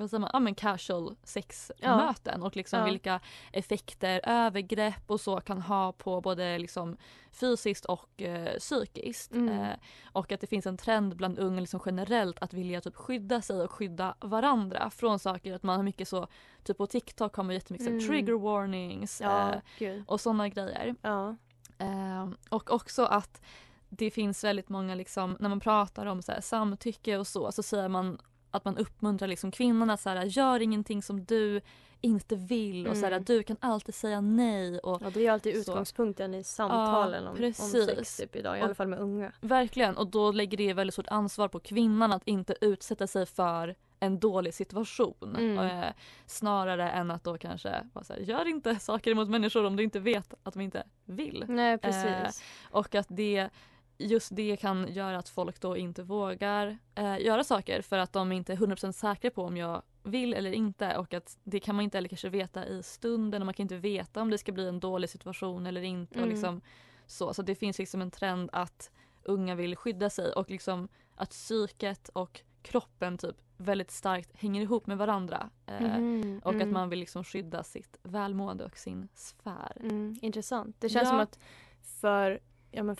vad 0.00 0.10
säger 0.10 0.20
man, 0.20 0.30
ja, 0.32 0.38
men 0.40 0.54
casual 0.54 1.08
Ja. 1.10 1.16
sexmöten 1.26 2.42
och 2.42 2.56
liksom 2.56 2.78
Ja. 2.78 2.84
vilka 2.84 3.20
effekter 3.52 4.20
övergrepp 4.24 5.10
och 5.10 5.20
så 5.20 5.40
kan 5.40 5.62
ha 5.62 5.92
på 5.92 6.20
både 6.20 6.58
liksom 6.58 6.96
fysiskt 7.32 7.84
och 7.84 8.22
eh, 8.22 8.58
psykiskt. 8.58 9.32
Mm. 9.32 9.60
Eh, 9.60 9.76
och 10.12 10.32
att 10.32 10.40
det 10.40 10.46
finns 10.46 10.66
en 10.66 10.76
trend 10.76 11.16
bland 11.16 11.38
unga 11.38 11.60
liksom 11.60 11.80
generellt 11.86 12.38
att 12.42 12.52
vilja 12.54 12.80
typ 12.80 12.96
skydda 12.96 13.42
sig 13.42 13.62
och 13.62 13.72
skydda 13.72 14.14
varandra 14.20 14.90
från 14.90 15.18
saker. 15.18 15.54
Att 15.54 15.62
man 15.62 15.76
har 15.76 15.82
mycket 15.84 16.08
så, 16.08 16.26
typ 16.64 16.76
på 16.78 16.86
TikTok 16.86 17.34
har 17.36 17.44
man 17.44 17.54
jättemycket 17.54 17.88
Mm. 17.88 18.06
trigger 18.08 18.32
warnings 18.38 19.20
Ja, 19.20 19.54
eh, 19.80 20.02
och 20.06 20.20
sådana 20.20 20.48
grejer. 20.48 20.94
Ja. 21.02 21.36
Eh, 21.78 22.28
och 22.48 22.70
också 22.70 23.04
att 23.04 23.40
det 23.88 24.10
finns 24.10 24.44
väldigt 24.44 24.68
många, 24.68 24.94
liksom, 24.94 25.36
när 25.40 25.48
man 25.48 25.60
pratar 25.60 26.06
om 26.06 26.22
så 26.22 26.32
här, 26.32 26.40
samtycke 26.40 27.18
och 27.18 27.26
så, 27.26 27.52
så 27.52 27.62
säger 27.62 27.88
man 27.88 28.18
att 28.50 28.64
man 28.64 28.76
uppmuntrar 28.78 29.28
liksom 29.28 29.50
kvinnorna 29.50 29.96
så 29.96 30.10
här, 30.10 30.24
gör 30.24 30.60
ingenting 30.62 31.02
som 31.02 31.24
du 31.24 31.60
inte 32.00 32.36
vill 32.36 32.86
och 32.88 32.96
så 32.96 33.02
här, 33.04 33.12
Mm. 33.12 33.24
du 33.24 33.42
kan 33.42 33.56
alltid 33.60 33.94
säga 33.94 34.20
nej. 34.20 34.78
Och 34.78 35.02
Ja, 35.04 35.10
det 35.14 35.26
är 35.26 35.32
alltid 35.32 35.54
så. 35.54 35.60
utgångspunkten 35.72 36.34
i 36.34 36.44
samtalen 36.44 37.22
om, 37.24 37.30
om 37.30 37.36
precis. 37.36 37.86
sex 37.86 38.16
typ 38.16 38.36
idag, 38.36 38.58
i 38.58 38.60
Och- 38.60 38.64
alla 38.64 38.74
fall 38.74 38.88
med 38.88 38.98
unga. 38.98 39.32
Verkligen, 39.40 39.96
och 39.96 40.06
då 40.10 40.32
lägger 40.32 40.56
det 40.58 40.72
väldigt 40.74 40.94
stort 40.94 41.08
ansvar 41.08 41.48
på 41.48 41.60
kvinnan 41.60 42.12
att 42.12 42.22
inte 42.24 42.54
utsätta 42.60 43.06
sig 43.06 43.26
för 43.26 43.74
en 44.00 44.18
dålig 44.18 44.54
situation. 44.54 45.36
Mm. 45.38 45.58
Eh, 45.58 45.88
snarare 46.26 46.90
än 46.90 47.10
att 47.10 47.24
då 47.24 47.38
kanske 47.38 47.86
vara 47.92 48.04
så 48.04 48.12
här, 48.12 48.20
gör 48.20 48.48
inte 48.48 48.76
saker 48.78 49.14
mot 49.14 49.28
människor 49.28 49.64
om 49.64 49.76
du 49.76 49.82
inte 49.82 50.00
vet 50.00 50.34
att 50.42 50.54
de 50.54 50.60
inte 50.60 50.82
vill. 51.04 51.44
Nej, 51.48 51.78
precis. 51.78 52.04
Eh, 52.04 52.30
och 52.70 52.94
att 52.94 53.06
det 53.10 53.48
just 53.98 54.36
det 54.36 54.56
kan 54.56 54.92
göra 54.92 55.18
att 55.18 55.28
folk 55.28 55.60
då 55.60 55.76
inte 55.76 56.02
vågar 56.02 56.78
eh, 56.94 57.18
göra 57.20 57.44
saker 57.44 57.82
för 57.82 57.98
att 57.98 58.12
de 58.12 58.32
inte 58.32 58.52
är 58.52 58.56
100% 58.56 58.92
säkra 58.92 59.30
på 59.30 59.42
om 59.44 59.56
jag 59.56 59.82
vill 60.02 60.34
eller 60.34 60.52
inte 60.52 60.96
och 60.96 61.14
att 61.14 61.38
det 61.44 61.60
kan 61.60 61.74
man 61.76 61.82
inte 61.84 61.96
heller 61.96 62.08
kanske 62.08 62.28
veta 62.28 62.66
i 62.66 62.82
stunden 62.82 63.42
och 63.42 63.46
man 63.46 63.54
kan 63.54 63.64
inte 63.64 63.76
veta 63.76 64.22
om 64.22 64.30
det 64.30 64.38
ska 64.38 64.52
bli 64.52 64.68
en 64.68 64.80
dålig 64.80 65.10
situation 65.10 65.66
eller 65.66 65.82
inte 65.82 66.14
och 66.14 66.22
Mm. 66.24 66.28
liksom 66.30 66.60
Så, 67.06 67.34
så 67.34 67.42
det 67.42 67.54
finns 67.54 67.78
liksom 67.78 68.02
en 68.02 68.10
trend 68.10 68.50
att 68.52 68.90
unga 69.22 69.54
vill 69.54 69.76
skydda 69.76 70.10
sig 70.10 70.32
och 70.32 70.50
liksom 70.50 70.88
att 71.16 71.30
psyket 71.30 72.08
och 72.08 72.40
kroppen 72.62 73.18
typ 73.18 73.36
väldigt 73.56 73.90
starkt 73.90 74.36
hänger 74.36 74.62
ihop 74.62 74.86
med 74.86 74.98
varandra. 74.98 75.50
Eh, 75.66 75.80
Mhm, 75.98 76.40
och 76.44 76.50
att 76.50 76.54
mm. 76.62 76.72
man 76.72 76.88
vill 76.88 76.98
liksom 76.98 77.24
skydda 77.24 77.62
sitt 77.62 77.98
välmående 78.02 78.64
och 78.64 78.76
sin 78.78 79.08
sfär. 79.14 79.76
Mm, 79.80 80.16
intressant. 80.22 80.76
Det 80.80 80.88
känns 80.88 81.04
Ja. 81.04 81.10
som 81.10 81.20
att 81.20 81.38
för, 82.00 82.40
ja, 82.70 82.82
men 82.82 82.96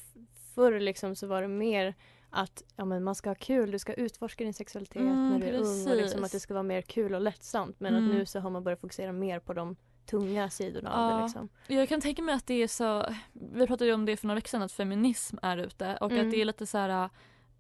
förr 0.59 0.81
liksom 0.81 1.15
så 1.17 1.27
var 1.27 1.43
det 1.43 1.49
mer 1.49 1.95
att 2.31 2.63
ja, 2.77 2.85
men 2.85 3.05
man 3.05 3.15
ska 3.15 3.31
ha 3.31 3.35
kul, 3.35 3.71
du 3.71 3.79
ska 3.79 3.93
utforska 3.95 4.45
din 4.45 4.55
sexualitet 4.55 4.97
Mm, 4.97 5.31
när 5.31 5.39
du 5.39 5.47
är 5.47 5.53
ung 5.53 5.89
och 5.89 5.97
liksom 5.97 6.21
precis. 6.21 6.25
att 6.25 6.33
det 6.33 6.41
ska 6.41 6.55
vara 6.55 6.63
mer 6.63 6.83
kul 6.83 7.15
och 7.15 7.21
lättsamt. 7.21 7.81
Men 7.81 7.95
Mm. 7.95 8.11
att 8.11 8.15
nu 8.17 8.27
så 8.27 8.41
har 8.41 8.51
man 8.51 8.65
börjat 8.65 8.81
fokusera 8.81 9.13
mer 9.13 9.41
på 9.41 9.53
de 9.53 9.77
tunga 10.07 10.51
sidorna 10.51 10.93
av 10.93 11.11
det. 11.11 11.17
Ja. 11.19 11.23
Liksom. 11.25 11.49
Jag 11.67 11.89
kan 11.89 12.01
tänka 12.01 12.23
mig 12.23 12.35
att 12.35 12.47
det 12.47 12.55
är 12.63 12.69
så, 12.69 13.07
vi 13.33 13.67
pratade 13.67 13.87
ju 13.87 13.95
om 13.95 14.05
det 14.05 14.17
för 14.17 14.27
några 14.27 14.35
veckor 14.35 14.49
sedan 14.49 14.63
att 14.63 14.73
feminism 14.73 15.37
är 15.43 15.57
ute 15.59 15.97
och 16.01 16.11
Mm. 16.13 16.27
att 16.27 16.33
det 16.33 16.41
är 16.41 16.45
lite 16.45 16.67
så 16.67 16.79
här 16.79 17.11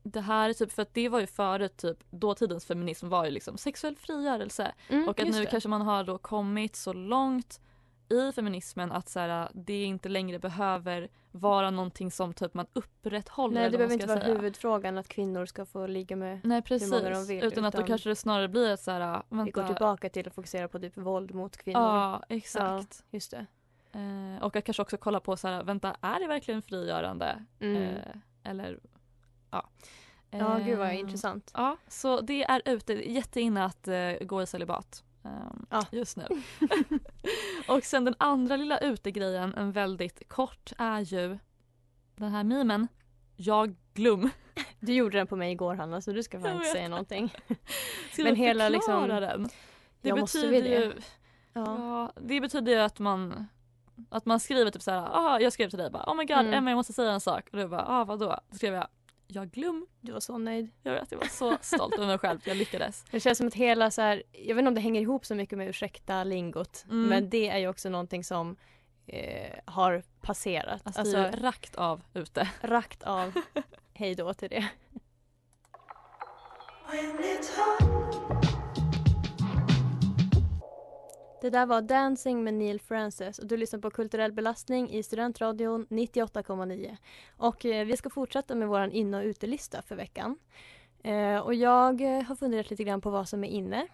det 0.02 0.20
här 0.20 0.48
är 0.48 0.52
typ, 0.52 0.72
för 0.72 0.82
att 0.82 0.94
det 0.94 1.08
var 1.08 1.20
ju 1.20 1.26
före 1.26 1.68
typ 1.68 1.98
dåtidens 2.10 2.64
feminism 2.66 3.08
var 3.08 3.24
ju 3.24 3.30
liksom 3.30 3.58
sexuell 3.58 3.96
frigörelse 3.96 4.72
Mm, 4.88 5.08
och 5.08 5.20
att 5.20 5.28
nu 5.28 5.40
det. 5.40 5.46
kanske 5.46 5.68
man 5.68 5.80
har 5.80 6.04
då 6.04 6.18
kommit 6.18 6.76
så 6.76 6.92
långt 6.92 7.60
i 8.10 8.32
feminismen 8.32 8.92
att 8.92 9.08
så 9.08 9.20
här, 9.20 9.48
det 9.54 9.84
inte 9.84 10.08
längre 10.08 10.38
behöver 10.38 11.08
vara 11.30 11.70
någonting 11.70 12.10
som 12.10 12.34
typ 12.34 12.54
man 12.54 12.66
upprätthåller. 12.72 13.54
Nej, 13.54 13.70
det 13.70 13.76
behöver 13.78 13.94
inte 13.94 14.06
vara 14.06 14.20
säga. 14.20 14.34
huvudfrågan 14.34 14.98
att 14.98 15.08
kvinnor 15.08 15.46
ska 15.46 15.66
få 15.66 15.86
ligga 15.86 16.16
med 16.16 16.40
Nej 16.44 16.62
hur 16.68 16.90
många 16.90 17.02
de 17.02 17.10
precis, 17.10 17.30
vill. 17.30 17.44
utan 17.44 17.64
att 17.64 17.74
då 17.74 17.82
kanske 17.82 18.08
det 18.08 18.16
snarare 18.16 18.48
blir 18.48 18.72
att 18.72 18.80
så 18.80 18.90
här, 18.90 19.22
vänta. 19.28 19.44
vi 19.44 19.50
går 19.50 19.66
tillbaka 19.66 20.08
till 20.08 20.28
att 20.28 20.34
fokusera 20.34 20.68
på 20.68 20.78
typ 20.78 20.96
våld 20.96 21.34
mot 21.34 21.56
kvinnor. 21.56 21.80
Ja, 21.80 22.22
exakt. 22.28 23.02
Ja, 23.02 23.06
just 23.10 23.30
det. 23.30 23.46
Eh, 23.92 24.42
och 24.42 24.56
att 24.56 24.64
kanske 24.64 24.82
också 24.82 24.96
kolla 24.96 25.20
på 25.20 25.36
så 25.36 25.48
här, 25.48 25.64
vänta, 25.64 25.96
är 26.00 26.20
det 26.20 26.26
verkligen 26.26 26.62
frigörande? 26.62 27.44
Mm. 27.60 27.82
Eh, 27.82 28.00
eller, 28.42 28.80
ja. 29.50 29.68
Ja, 30.30 30.58
gud 30.58 30.78
vad 30.78 30.88
Eh, 30.88 31.00
intressant. 31.00 31.50
Ja, 31.54 31.76
så 31.88 32.20
det 32.20 32.44
är 32.44 32.62
ute, 32.64 33.10
jätteinne 33.12 33.64
att 33.64 33.88
gå 34.20 34.42
i 34.42 34.46
celibat 34.46 35.04
eh, 35.70 35.82
just 35.90 36.16
nu. 36.16 36.26
och 37.68 37.84
sen 37.84 38.04
den 38.04 38.14
andra 38.18 38.56
lilla 38.56 38.78
utegrejen, 38.78 39.54
en 39.54 39.72
väldigt 39.72 40.28
kort, 40.28 40.72
är 40.78 41.00
ju 41.00 41.38
den 42.16 42.32
här 42.32 42.44
memen, 42.44 42.88
jag 43.36 43.76
glum. 43.94 44.30
Du 44.80 44.92
gjorde 44.92 45.18
den 45.18 45.26
på 45.26 45.36
mig 45.36 45.52
igår 45.52 45.74
Hanna 45.74 46.00
så 46.00 46.12
du 46.12 46.22
ska 46.22 46.40
fan 46.40 46.48
Jag 46.48 46.56
inte 46.56 46.68
säga 46.68 46.88
någonting. 46.88 47.34
Ska 48.12 48.22
Men 48.22 48.36
hela 48.36 48.68
liksom... 48.68 49.08
den? 49.08 49.48
Det 50.00 50.08
ja, 50.08 50.16
måste 50.16 50.38
betyder 50.38 50.62
det? 50.62 50.84
ju, 50.84 50.92
ja. 51.52 52.12
det 52.20 52.40
betyder 52.40 52.72
ju 52.72 52.78
att 52.78 52.98
man 52.98 53.46
att 54.10 54.26
man 54.26 54.40
skriver 54.40 54.70
typ 54.70 54.82
såhär, 54.82 55.08
ah, 55.12 55.40
jag 55.40 55.52
skrev 55.52 55.68
till 55.70 55.78
dig 55.78 55.90
bara 55.90 56.04
oh 56.06 56.14
my 56.14 56.24
god 56.24 56.36
Mm. 56.38 56.54
Emma 56.54 56.70
jag 56.70 56.76
måste 56.76 56.92
säga 56.92 57.12
en 57.12 57.20
sak 57.20 57.48
och 57.52 57.58
du 57.58 57.68
bara 57.68 57.84
ah 57.86 58.04
vadå? 58.04 58.40
Då 58.50 58.56
skrev 58.56 58.74
jag, 58.74 58.86
jag 59.28 59.50
glum. 59.50 59.86
Du 60.00 60.12
var 60.12 60.20
så 60.20 60.38
nöjd. 60.38 60.70
Jag 60.82 60.92
vet, 60.92 61.12
jag 61.12 61.18
var 61.18 61.26
så 61.26 61.58
stolt 61.60 61.94
över 61.94 62.06
mig 62.06 62.18
själv, 62.18 62.40
jag 62.44 62.56
lyckades. 62.56 63.04
Det 63.10 63.20
känns 63.20 63.38
som 63.38 63.46
att 63.46 63.54
hela 63.54 63.90
så 63.90 64.02
här, 64.02 64.22
jag 64.32 64.54
vet 64.54 64.58
inte 64.58 64.68
om 64.68 64.74
det 64.74 64.80
hänger 64.80 65.00
ihop 65.00 65.26
så 65.26 65.34
mycket 65.34 65.58
med 65.58 65.68
ursäkta 65.68 66.24
lingot. 66.24 66.84
Mm. 66.90 67.08
Men 67.08 67.30
det 67.30 67.48
är 67.48 67.58
ju 67.58 67.68
också 67.68 67.88
någonting 67.88 68.24
som 68.24 68.56
eh, 69.06 69.58
har 69.64 70.02
passerat. 70.20 70.82
Alltså, 70.84 71.16
är 71.16 71.32
rakt 71.32 71.76
av 71.76 72.02
ute. 72.14 72.48
Rakt 72.60 73.02
av. 73.02 73.32
Hej 73.94 74.14
då 74.14 74.34
till 74.34 74.48
det. 74.50 74.68
Det 81.40 81.50
där 81.50 81.66
var 81.66 81.82
Dancing 81.82 82.44
med 82.44 82.54
Neil 82.54 82.80
Francis 82.80 83.38
och 83.38 83.46
du 83.46 83.56
lyssnar 83.56 83.80
på 83.80 83.90
Kulturell 83.90 84.32
belastning 84.32 84.90
i 84.90 85.02
Studentradion 85.02 85.86
98,9. 85.90 86.96
Och 87.36 87.64
eh, 87.64 87.86
vi 87.86 87.96
ska 87.96 88.10
fortsätta 88.10 88.54
med 88.54 88.68
vår 88.68 88.80
in 88.80 89.14
och 89.14 89.22
utelista 89.22 89.82
för 89.82 89.96
veckan. 89.96 90.38
Eh, 91.02 91.38
och 91.38 91.54
jag 91.54 92.00
eh, 92.00 92.22
har 92.22 92.36
funderat 92.36 92.70
lite 92.70 92.84
grann 92.84 93.00
på 93.00 93.10
vad 93.10 93.28
som 93.28 93.44
är 93.44 93.48
inne. 93.48 93.86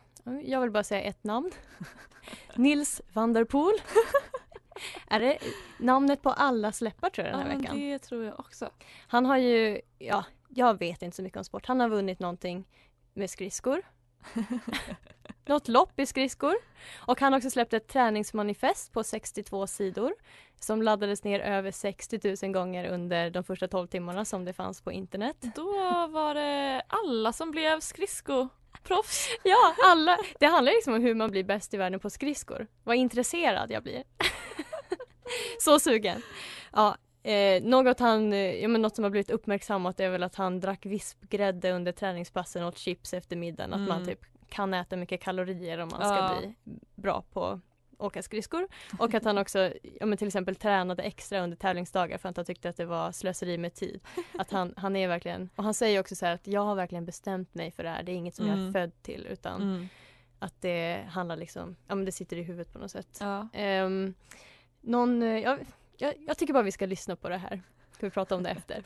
Jag 0.45 0.61
vill 0.61 0.71
bara 0.71 0.85
säga 0.85 1.03
ett 1.03 1.25
namn. 1.25 1.51
Nils 2.57 3.03
van 3.13 3.33
der 3.33 3.45
Poel. 3.45 3.77
är 5.09 5.21
det 5.21 5.39
namnet 5.79 6.23
på 6.23 6.31
alla 6.31 6.73
släppar 6.73 7.11
tror 7.11 7.27
jag 7.27 7.37
den 7.37 7.47
här 7.47 7.53
ja, 7.53 7.59
veckan? 7.59 7.81
det 7.81 7.99
tror 7.99 8.25
jag 8.25 8.41
också. 8.41 8.71
Han 9.09 9.27
har 9.27 9.37
ju, 9.37 9.81
ja, 9.99 10.25
jag 10.49 10.79
vet 10.79 11.03
inte 11.03 11.17
så 11.17 11.23
mycket 11.23 11.39
om 11.39 11.45
sport. 11.45 11.67
Han 11.67 11.81
har 11.81 11.89
vunnit 11.89 12.19
någonting 12.19 12.65
med 13.13 13.31
skridskor. 13.31 13.83
Något 15.47 15.69
lopp 15.69 16.01
i 16.01 16.07
skridskor. 16.07 16.55
Och 16.97 17.21
han 17.21 17.33
har 17.33 17.39
också 17.39 17.51
släppt 17.51 17.73
ett 17.73 17.89
träningsmanifest 17.89 18.93
på 18.93 19.05
62 19.05 19.67
sidor 19.67 20.15
som 20.61 20.83
laddades 20.83 21.25
ner 21.25 21.41
över 21.41 21.71
60 21.71 22.37
000 22.43 22.53
gånger 22.53 22.85
under 22.85 23.31
de 23.31 23.45
första 23.45 23.69
12 23.69 23.87
timmarna 23.87 24.25
som 24.25 24.45
det 24.45 24.53
fanns 24.53 24.81
på 24.81 24.93
internet. 24.93 25.37
Då 25.55 25.73
var 26.07 26.35
det 26.35 26.83
alla 26.89 27.33
som 27.33 27.51
blev 27.51 27.81
skridskoproffs. 27.81 29.29
Ja, 29.43 29.75
alla. 29.85 30.19
Det 30.41 30.47
handlar 30.47 30.73
liksom 30.73 30.95
om 30.95 31.03
hur 31.03 31.15
man 31.15 31.31
blir 31.31 31.45
bäst 31.45 31.75
i 31.75 31.77
världen 31.77 32.01
på 32.01 32.11
skridskor. 32.11 32.67
Vad 32.85 32.97
intresserad 32.97 33.71
jag 33.71 33.83
blir. 33.83 34.03
Så 35.61 35.81
sugen. 35.81 36.23
Ja, 36.73 36.97
eh, 37.25 37.63
något, 37.63 38.01
han, 38.01 38.33
eh, 38.33 38.39
ja, 38.39 38.69
men 38.69 38.83
något 38.83 38.95
som 38.95 39.03
har 39.05 39.11
blivit 39.11 39.31
uppmärksammat 39.31 40.01
är 40.01 40.11
väl 40.11 40.23
att 40.23 40.35
han 40.35 40.61
drack 40.61 40.87
vispgrädde 40.87 41.73
under 41.73 41.93
träningspassen 41.93 42.63
och 42.63 42.69
åt 42.69 42.79
chips 42.79 43.15
efter 43.15 43.37
middagen. 43.37 43.73
Att 43.75 43.81
man 43.89 43.97
Mm. 44.03 44.07
typ 44.09 44.21
kan 44.49 44.75
äta 44.75 44.97
mycket 44.97 45.21
kalorier 45.21 45.79
om 45.79 45.89
man 45.93 46.01
ska 46.01 46.17
Ja. 46.17 46.39
bli 46.41 46.55
bra 46.95 47.25
på 47.33 47.61
åka 47.99 48.23
skridskor. 48.23 48.69
Och 48.99 49.15
att 49.15 49.25
han 49.25 49.39
också 49.39 49.73
ja, 50.01 50.07
men 50.07 50.19
till 50.19 50.27
exempel 50.27 50.57
tränade 50.57 51.03
extra 51.03 51.41
under 51.41 51.57
tävlingsdagar 51.57 52.19
för 52.19 52.29
att 52.29 52.37
han 52.37 52.47
tyckte 52.47 52.69
att 52.69 52.77
det 52.77 52.85
var 52.85 53.13
slöseri 53.13 53.59
med 53.59 53.75
tid. 53.75 54.01
Att 54.39 54.51
han, 54.51 54.75
han 54.77 54.97
är 54.97 55.09
verkligen, 55.09 55.51
och 55.57 55.65
han 55.65 55.75
säger 55.75 56.01
också 56.01 56.15
så 56.17 56.27
här 56.27 56.35
att 56.35 56.47
jag 56.47 56.61
har 56.65 56.75
verkligen 56.75 57.05
bestämt 57.05 57.55
mig 57.55 57.71
för 57.71 57.83
det 57.83 57.89
här. 57.89 58.03
Det 58.03 58.13
är 58.13 58.17
inget 58.17 58.35
som 58.35 58.47
jag 58.47 58.55
är 58.55 58.61
Mm. 58.61 58.73
född 58.73 59.03
till 59.03 59.27
utan 59.31 59.63
Mm. 59.63 59.89
att 60.39 60.55
det 60.61 61.05
handlar 61.11 61.37
liksom, 61.37 61.77
ja 61.89 61.95
men 61.95 62.05
det 62.05 62.13
sitter 62.13 62.37
i 62.37 62.43
huvudet 62.43 62.73
på 62.73 62.79
något 62.79 62.91
sätt. 62.91 63.19
Ja. 63.21 63.49
Ehm, 63.53 64.15
någon, 64.81 65.23
eh, 65.23 65.55
jag, 65.97 66.15
jag, 66.27 66.39
tycker 66.39 66.53
bara 66.53 66.63
vi 66.63 66.73
ska 66.73 66.87
lyssna 66.87 67.17
på 67.17 67.29
det 67.29 67.37
här. 67.37 67.63
Ska 67.93 68.07
vi 68.07 68.11
prata 68.11 68.35
om 68.35 68.43
det 68.43 68.51
efter. 68.51 68.85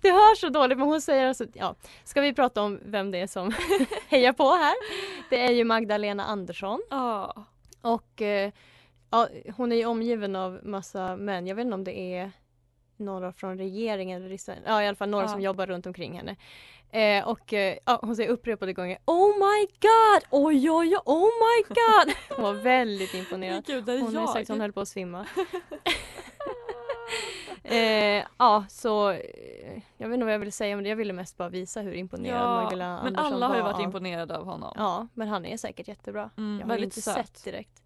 Det 0.00 0.10
hörs 0.10 0.38
så 0.38 0.48
dåligt 0.48 0.78
men 0.78 0.86
hon 0.86 1.00
säger 1.00 1.26
alltså, 1.26 1.46
ja, 1.54 1.74
ska 2.04 2.20
vi 2.20 2.34
prata 2.34 2.62
om 2.62 2.80
vem 2.84 3.10
det 3.10 3.18
är 3.18 3.26
som 3.26 3.52
hejar 4.08 4.32
på 4.32 4.48
här? 4.50 4.74
Det 5.30 5.40
är 5.40 5.52
ju 5.52 5.64
Magdalena 5.64 6.24
Andersson. 6.24 6.80
Ja. 6.90 7.44
Och 7.80 8.22
eh, 8.22 8.52
ja, 9.10 9.28
hon 9.56 9.72
är 9.72 9.76
ju 9.76 9.86
omgiven 9.86 10.36
av 10.36 10.60
massa 10.62 11.16
män. 11.16 11.46
Jag 11.46 11.54
vet 11.54 11.64
inte 11.64 11.74
om 11.74 11.84
det 11.84 11.98
är 11.98 12.32
några 12.96 13.32
från 13.32 13.58
regeringen 13.58 14.24
eller. 14.24 14.38
Ja 14.66 14.82
i 14.82 14.86
alla 14.86 14.96
fall 14.96 15.08
några 15.08 15.24
Ja. 15.24 15.28
som 15.28 15.40
jobbar 15.40 15.66
runt 15.66 15.86
omkring 15.86 16.16
henne. 16.16 16.36
Eh, 16.92 17.28
och 17.28 17.52
eh, 17.52 17.76
hon 18.00 18.16
säger 18.16 18.30
upprepade 18.30 18.72
gånger 18.72 18.98
Oh 19.04 19.28
my 19.38 19.66
god! 19.80 20.22
Oj 20.30 20.70
oj 20.70 20.96
oj! 20.96 20.96
Oh 21.04 21.24
my 21.24 21.62
god! 21.68 22.14
Hon 22.36 22.42
var 22.44 22.52
väldigt 22.62 23.14
imponerad. 23.14 23.66
Gud, 23.66 23.88
är 23.88 24.00
hon 24.00 24.16
har 24.16 24.26
sagt 24.26 24.42
att 24.42 24.48
hon 24.48 24.60
höll 24.60 24.72
på 24.72 24.80
att 24.80 24.88
svimma. 24.88 25.26
eh, 27.62 28.24
ja 28.38 28.64
så 28.68 29.10
eh, 29.10 29.82
jag 29.96 30.08
vet 30.08 30.14
inte 30.14 30.24
vad 30.24 30.34
jag 30.34 30.38
ville 30.38 30.50
säga 30.52 30.76
det. 30.76 30.88
Jag 30.88 30.96
ville 30.96 31.12
mest 31.12 31.36
bara 31.36 31.48
visa 31.48 31.80
hur 31.80 31.92
imponerad 31.94 32.40
Ja, 32.42 32.62
Magdalena 32.62 32.96
men 32.96 33.06
Andersson 33.06 33.32
alla 33.34 33.48
har 33.48 33.54
ju 33.56 33.60
var 33.62 33.68
varit 33.68 33.76
av- 33.78 33.84
imponerade 33.84 34.36
av 34.38 34.44
honom. 34.44 34.72
Ja, 34.76 35.06
men 35.14 35.28
han 35.28 35.46
är 35.46 35.56
säkert 35.56 35.88
jättebra. 35.88 36.30
Mm, 36.36 36.60
jag 36.60 36.66
har 36.66 36.76
inte 36.82 37.02
söt. 37.02 37.14
sett 37.14 37.44
direkt 37.44 37.82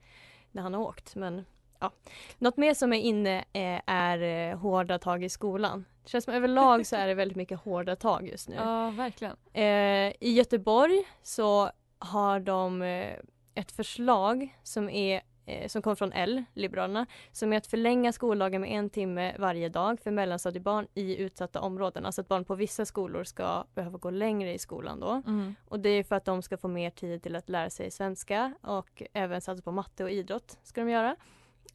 när 0.52 0.62
han 0.62 0.74
har 0.74 0.80
åkt. 0.80 1.14
Men, 1.14 1.44
ja. 1.80 1.90
Något 2.38 2.56
mer 2.56 2.74
som 2.74 2.92
är 2.92 3.00
inne 3.00 3.38
eh, 3.52 3.80
är 3.86 4.50
eh, 4.50 4.58
hårda 4.58 4.98
tag 4.98 5.24
i 5.24 5.28
skolan. 5.28 5.84
Det 6.04 6.10
känns 6.10 6.24
som 6.24 6.34
överlag 6.34 6.86
så 6.86 6.96
är 6.96 7.06
det 7.06 7.14
väldigt 7.14 7.36
mycket 7.36 7.60
hårda 7.60 7.96
tag 7.96 8.28
just 8.28 8.48
nu. 8.48 8.54
Ja, 8.54 8.90
verkligen. 8.90 9.36
Eh, 9.52 10.12
I 10.20 10.32
Göteborg 10.32 11.04
så 11.22 11.70
har 11.98 12.40
de 12.40 12.82
eh, 12.82 13.16
ett 13.54 13.72
förslag 13.72 14.58
som 14.62 14.88
är 14.88 15.22
eh, 15.46 15.68
som 15.68 15.82
kommer 15.82 15.94
från 15.94 16.12
L, 16.12 16.44
Liberalerna, 16.54 17.06
som 17.32 17.52
är 17.52 17.56
att 17.56 17.66
förlänga 17.66 18.12
skoldagen 18.12 18.60
med 18.60 18.70
en 18.70 18.90
timme 18.90 19.34
varje 19.38 19.68
dag 19.68 20.00
för 20.00 20.10
mellanstadiebarn 20.10 20.86
i 20.94 21.16
utsatta 21.16 21.60
områden. 21.60 22.06
Alltså 22.06 22.20
att 22.20 22.28
barn 22.28 22.44
på 22.44 22.54
vissa 22.54 22.86
skolor 22.86 23.24
ska 23.24 23.64
behöva 23.74 23.98
gå 23.98 24.10
längre 24.10 24.54
i 24.54 24.58
skolan 24.58 25.00
då. 25.00 25.22
Mm. 25.26 25.54
Och 25.68 25.80
det 25.80 25.88
är 25.88 26.04
för 26.04 26.16
att 26.16 26.24
de 26.24 26.42
ska 26.42 26.56
få 26.56 26.68
mer 26.68 26.90
tid 26.90 27.22
till 27.22 27.36
att 27.36 27.48
lära 27.48 27.70
sig 27.70 27.90
svenska 27.90 28.54
och 28.62 29.02
även 29.12 29.40
satsa 29.40 29.62
på 29.62 29.72
matte 29.72 30.04
och 30.04 30.10
idrott 30.10 30.58
ska 30.62 30.80
de 30.80 30.90
göra. 30.90 31.16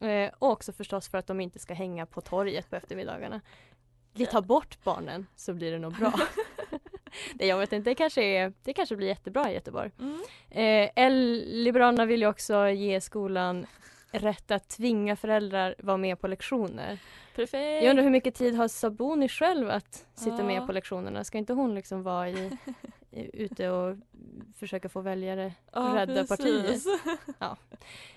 Eh, 0.00 0.30
och 0.38 0.50
också 0.50 0.72
förstås 0.72 1.08
för 1.08 1.18
att 1.18 1.26
de 1.26 1.40
inte 1.40 1.58
ska 1.58 1.74
hänga 1.74 2.06
på 2.06 2.20
torget 2.20 2.70
på 2.70 2.76
eftermiddagarna. 2.76 3.40
Vi 4.12 4.26
tar 4.26 4.42
bort 4.42 4.84
barnen 4.84 5.26
så 5.36 5.54
blir 5.54 5.72
det 5.72 5.78
nog 5.78 5.92
bra. 5.98 6.12
Nej, 7.34 7.48
jag 7.48 7.58
vet 7.58 7.72
inte, 7.72 7.90
det 7.90 7.94
kanske, 7.94 8.22
är, 8.22 8.52
det 8.64 8.72
kanske 8.72 8.96
blir 8.96 9.06
jättebra 9.08 9.50
i 9.50 9.54
Göteborg. 9.54 9.90
Mm. 10.00 10.20
Eh, 10.50 11.10
Liberalerna 11.46 12.06
vill 12.06 12.20
ju 12.20 12.26
också 12.26 12.68
ge 12.68 13.00
skolan 13.00 13.66
rätt 14.12 14.50
att 14.50 14.68
tvinga 14.68 15.16
föräldrar 15.16 15.74
vara 15.78 15.96
med 15.96 16.20
på 16.20 16.28
lektioner. 16.28 16.98
Perfekt. 17.34 17.84
Jag 17.84 17.90
undrar 17.90 18.02
hur 18.04 18.10
mycket 18.10 18.34
tid 18.34 18.54
har 18.54 18.68
Sabuni 18.68 19.28
själv 19.28 19.70
att 19.70 20.06
sitta 20.14 20.36
Ja. 20.38 20.44
med 20.44 20.66
på 20.66 20.72
lektionerna? 20.72 21.24
Ska 21.24 21.38
inte 21.38 21.52
hon 21.52 21.74
liksom 21.74 22.02
vara 22.02 22.28
i, 22.28 22.50
ute 23.12 23.70
och 23.70 23.96
försöka 24.56 24.88
få 24.88 25.00
väljare 25.00 25.54
Ja, 25.72 25.92
rädda 25.94 26.24
partiet. 26.24 26.82
Ja. 27.38 27.56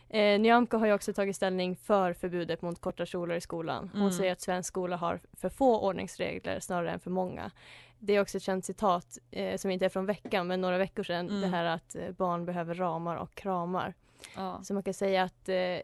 Eh, 0.09 0.39
Nyamko 0.39 0.77
har 0.77 0.85
ju 0.87 0.93
också 0.93 1.13
tagit 1.13 1.35
ställning 1.35 1.75
för 1.75 2.13
förbudet 2.13 2.61
mot 2.61 2.81
korta 2.81 3.05
kjolar 3.05 3.35
i 3.35 3.41
skolan. 3.41 3.89
Hon 3.93 4.01
Mm. 4.01 4.11
säger 4.11 4.31
att 4.31 4.41
svensk 4.41 4.67
skola 4.67 4.95
har 4.95 5.19
för 5.33 5.49
få 5.49 5.79
ordningsregler 5.87 6.59
snarare 6.59 6.91
än 6.91 6.99
för 6.99 7.11
många. 7.11 7.51
Det 7.99 8.13
är 8.15 8.21
också 8.21 8.37
ett 8.37 8.43
känt 8.43 8.65
citat 8.65 9.17
eh, 9.31 9.57
som 9.57 9.71
inte 9.71 9.85
är 9.85 9.89
från 9.89 10.05
veckan 10.05 10.47
men 10.47 10.61
några 10.61 10.77
veckor 10.77 11.03
sedan. 11.03 11.29
Mm. 11.29 11.41
Det 11.41 11.47
här 11.47 11.65
att 11.65 11.95
eh, 11.95 12.11
barn 12.11 12.45
behöver 12.45 12.75
ramar 12.75 13.15
och 13.15 13.35
kramar. 13.35 13.93
Ja. 14.35 14.59
Så 14.63 14.73
man 14.73 14.83
kan 14.83 14.93
säga 14.93 15.23
att 15.23 15.49
eh, 15.49 15.79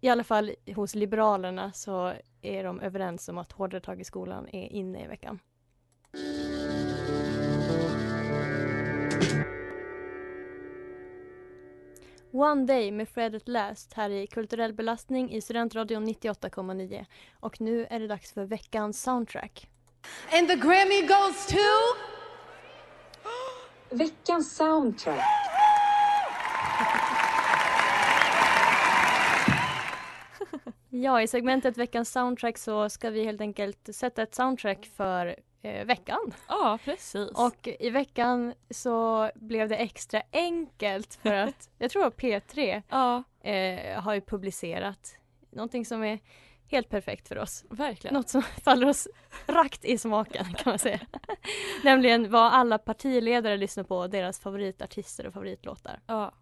i 0.00 0.08
alla 0.08 0.24
fall 0.24 0.50
hos 0.76 0.94
Liberalerna 0.94 1.72
så 1.72 2.12
är 2.42 2.64
de 2.64 2.80
överens 2.80 3.28
om 3.28 3.38
att 3.38 3.52
hårdare 3.52 3.80
tag 3.80 4.00
i 4.00 4.04
skolan 4.04 4.48
är 4.52 4.66
inne 4.72 5.04
i 5.04 5.06
veckan. 5.06 5.38
One 12.34 12.66
Day 12.66 12.90
med 12.90 13.08
Fred 13.08 13.34
at 13.34 13.48
Last 13.48 13.92
här 13.92 14.10
i 14.10 14.26
Kulturell 14.26 14.72
belastning 14.72 15.32
i 15.32 15.40
Studentradion 15.40 16.08
98,9. 16.08 17.04
Och 17.40 17.60
nu 17.60 17.86
är 17.90 18.00
det 18.00 18.06
dags 18.06 18.32
för 18.32 18.44
veckans 18.44 19.02
soundtrack. 19.02 19.68
And 20.32 20.48
the 20.48 20.56
Grammy 20.56 21.02
goes 21.02 21.46
to... 21.46 21.56
Veckans 23.90 24.56
soundtrack. 24.56 25.24
Ja, 30.88 31.22
i 31.22 31.26
segmentet 31.26 31.76
veckans 31.76 32.12
soundtrack 32.12 32.58
så 32.58 32.88
ska 32.88 33.10
vi 33.10 33.24
helt 33.24 33.40
enkelt 33.40 33.88
sätta 33.94 34.22
ett 34.22 34.34
soundtrack 34.34 34.90
för 34.96 35.36
eh, 35.62 35.84
veckan. 35.86 36.32
Ja, 36.48 36.78
precis. 36.84 37.30
Och 37.30 37.68
i 37.80 37.90
veckan 37.90 38.54
så 38.70 39.30
blev 39.34 39.68
det 39.68 39.76
extra 39.76 40.22
enkelt 40.32 41.14
för 41.22 41.34
att 41.34 41.70
jag 41.78 41.90
tror 41.90 42.06
att 42.06 42.16
P3 42.16 42.82
ja. 42.88 43.22
eh, 43.50 44.00
har 44.02 44.14
ju 44.14 44.20
publicerat 44.20 45.16
någonting 45.50 45.86
som 45.86 46.04
är 46.04 46.18
helt 46.66 46.88
perfekt 46.88 47.28
för 47.28 47.38
oss. 47.38 47.64
Verkligen. 47.70 48.14
Något 48.14 48.28
som 48.28 48.42
faller 48.64 48.88
oss 48.88 49.08
rakt 49.46 49.84
i 49.84 49.98
smaken 49.98 50.44
kan 50.54 50.70
man 50.70 50.78
säga. 50.78 51.00
Nämligen 51.84 52.30
vad 52.30 52.52
alla 52.52 52.78
partiledare 52.78 53.56
lyssnar 53.56 53.84
på, 53.84 54.06
deras 54.06 54.40
favoritartister 54.40 55.26
och 55.26 55.32
favoritlåtar. 55.32 56.00
Ja. 56.06 56.32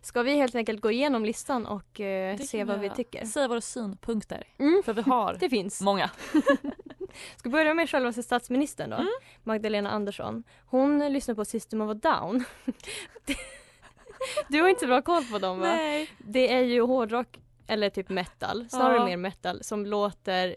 Ska 0.00 0.22
vi 0.22 0.36
helt 0.36 0.54
enkelt 0.54 0.80
gå 0.80 0.90
igenom 0.90 1.24
listan 1.24 1.66
och 1.66 2.00
eh, 2.00 2.36
se 2.36 2.64
vad 2.64 2.80
vi 2.80 2.90
tycker? 2.90 3.24
Säga 3.24 3.48
våra 3.48 3.60
synpunkter. 3.60 4.46
Mm. 4.58 4.82
För 4.84 4.92
vi 4.92 5.02
har 5.02 5.36
Det 5.40 5.50
finns. 5.50 5.80
många. 5.80 6.10
Ska 7.36 7.48
börja 7.48 7.74
med 7.74 7.90
själva 7.90 8.12
statsministern 8.12 8.90
då. 8.90 8.96
Mm. 8.96 9.08
Magdalena 9.44 9.90
Andersson. 9.90 10.44
Hon 10.66 11.12
lyssnar 11.12 11.34
på 11.34 11.44
System 11.44 11.80
of 11.80 11.90
a 11.90 11.94
Down. 11.94 12.44
du 14.48 14.60
har 14.62 14.68
inte 14.68 14.80
så 14.80 14.86
bra 14.86 15.02
koll 15.02 15.24
på 15.24 15.38
dem 15.38 15.58
va? 15.60 15.66
Nej. 15.66 16.10
Det 16.18 16.52
är 16.54 16.60
ju 16.60 16.80
hårdrock 16.82 17.38
eller 17.66 17.90
typ 17.90 18.08
metal, 18.08 18.66
snarare 18.70 18.96
Ja. 18.96 19.04
mer 19.04 19.16
metal 19.16 19.62
som 19.64 19.86
låter, 19.86 20.56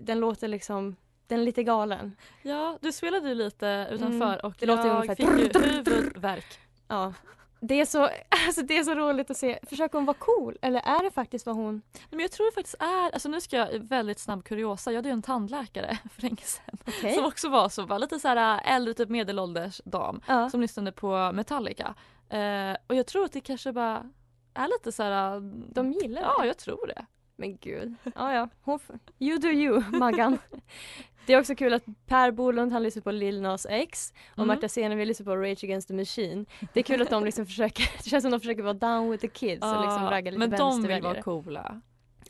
den 0.00 0.20
låter 0.20 0.48
liksom, 0.48 0.96
den 1.26 1.40
är 1.40 1.44
lite 1.44 1.62
galen. 1.64 2.16
Ja, 2.42 2.78
du 2.80 2.92
spelade 2.92 3.28
ju 3.28 3.34
lite 3.34 3.88
utanför 3.90 4.26
Mm. 4.34 4.40
och 4.42 4.54
Det 4.58 4.66
låter 4.66 4.86
jag 4.86 4.94
ungefär- 4.96 5.14
fick 5.14 5.54
ju 5.56 5.60
huvudvärk. 5.70 6.58
Ja. 6.88 7.12
Det 7.62 7.80
är, 7.80 7.84
så, 7.84 8.02
alltså 8.46 8.62
det 8.62 8.78
är 8.78 8.84
så 8.84 8.94
roligt 8.94 9.30
att 9.30 9.36
se, 9.36 9.58
försöker 9.62 9.98
hon 9.98 10.04
vara 10.04 10.16
cool 10.20 10.58
eller 10.62 10.80
är 10.80 11.02
det 11.04 11.10
faktiskt 11.10 11.46
vad 11.46 11.56
hon... 11.56 11.82
Men 12.10 12.20
jag 12.20 12.30
tror 12.32 12.46
det 12.46 12.52
faktiskt 12.52 12.76
är, 12.82 13.10
alltså 13.10 13.28
nu 13.28 13.40
ska 13.40 13.56
jag 13.56 13.78
väldigt 13.78 14.18
snabb 14.18 14.44
kuriosa, 14.44 14.90
jag 14.92 14.98
hade 14.98 15.08
ju 15.08 15.12
en 15.12 15.22
tandläkare 15.22 15.98
för 16.14 16.22
länge 16.22 16.42
sedan 16.42 16.78
Okej. 16.88 17.14
som 17.14 17.24
också 17.24 17.48
var 17.48 17.68
så, 17.68 17.86
var 17.86 17.98
lite 17.98 18.18
så 18.20 18.28
här 18.28 18.60
äldre, 18.64 18.94
typ 18.94 19.08
medelålders 19.08 19.80
dam 19.84 20.20
Ja. 20.26 20.50
som 20.50 20.60
lyssnade 20.60 20.92
på 20.92 21.32
Metallica. 21.32 21.94
Eh, 22.28 22.76
och 22.86 22.94
jag 22.94 23.06
tror 23.06 23.24
att 23.24 23.32
det 23.32 23.40
kanske 23.40 23.72
bara 23.72 24.10
är 24.54 24.68
lite 24.68 24.92
så 24.92 25.02
här. 25.02 25.40
De 25.74 25.92
gillar 25.92 26.22
Ja, 26.22 26.38
det. 26.40 26.46
jag 26.46 26.58
tror 26.58 26.86
det. 26.86 27.06
Men 27.36 27.56
gud. 27.56 27.94
Ja, 28.14 28.32
ja. 28.34 28.48
Hon 28.62 28.78
you 29.18 29.38
do 29.38 29.48
you, 29.48 29.82
Maggan. 29.98 30.38
Det 31.30 31.34
är 31.34 31.40
också 31.40 31.54
kul 31.54 31.74
att 31.74 31.84
Per 32.06 32.30
Bolund 32.30 32.72
han 32.72 32.82
lyssnar 32.82 33.02
på 33.02 33.10
Lil 33.10 33.40
Nas 33.40 33.66
X 33.70 34.12
och 34.32 34.38
Mm. 34.38 34.48
Marta 34.48 34.68
Senevi 34.68 35.04
lyssnar 35.04 35.24
på 35.24 35.36
Rage 35.36 35.64
Against 35.64 35.88
the 35.88 35.94
Machine. 35.94 36.46
Det 36.72 36.80
är 36.80 36.84
kul 36.84 37.02
att 37.02 37.10
de 37.10 37.24
liksom 37.24 37.46
försöker, 37.46 37.90
det 38.04 38.10
känns 38.10 38.22
som 38.22 38.30
de 38.30 38.40
försöker 38.40 38.62
vara 38.62 38.74
down 38.74 39.10
with 39.10 39.20
the 39.20 39.28
kids 39.28 39.62
och 39.62 39.80
liksom 39.80 40.02
Ja, 40.04 40.10
ragga 40.10 40.30
lite 40.30 40.38
men 40.38 40.50
de 40.50 40.82
vill 40.82 41.02
vara 41.02 41.22
coola. 41.22 41.80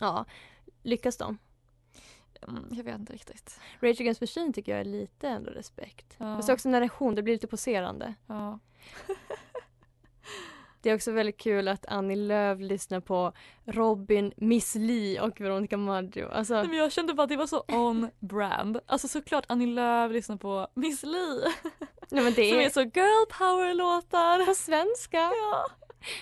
Ja. 0.00 0.24
Lyckas 0.82 1.16
de? 1.16 1.38
Mm, 2.48 2.64
jag 2.70 2.84
vet 2.84 2.94
inte 2.98 3.12
riktigt. 3.12 3.60
Rage 3.80 4.00
Against 4.00 4.20
the 4.20 4.22
Machine 4.22 4.52
tycker 4.52 4.72
jag 4.72 4.80
är 4.80 4.84
lite 4.84 5.28
ändå 5.28 5.50
respekt. 5.50 6.14
Ja. 6.18 6.36
Fast 6.36 6.48
också 6.48 6.68
är 6.68 6.90
hon, 6.98 7.14
det 7.14 7.22
blir 7.22 7.34
lite 7.34 7.46
poserande. 7.46 8.14
Ja. 8.26 8.58
Det 10.82 10.90
är 10.90 10.94
också 10.94 11.12
väldigt 11.12 11.36
kul 11.38 11.68
att 11.68 11.86
Annie 11.86 12.16
Lööf 12.16 12.60
lyssnar 12.60 13.00
på 13.00 13.32
Robin, 13.64 14.32
Miss 14.36 14.74
Li 14.74 15.18
och 15.20 15.40
Veronica 15.40 15.76
Maggio. 15.76 16.28
Alltså, 16.32 16.54
Nej, 16.54 16.68
men 16.68 16.78
jag 16.78 16.92
kände 16.92 17.14
bara 17.14 17.22
att 17.22 17.28
det 17.28 17.36
var 17.36 17.46
så 17.46 17.64
on 17.68 18.10
brand. 18.18 18.78
Alltså 18.86 19.08
såklart 19.08 19.44
Annie 19.48 19.66
Lööf 19.66 20.12
lyssnar 20.12 20.36
på 20.36 20.66
Miss 20.74 21.02
Li. 21.02 21.42
nej, 22.10 22.24
men 22.24 22.32
det 22.34 22.48
Som 22.50 22.58
är, 22.58 22.64
är 22.66 22.70
så 22.70 22.80
girl 22.80 23.26
power 23.38 23.74
låtar. 23.74 24.46
på 24.46 24.54
svenska. 24.54 25.16
Ja. 25.18 25.66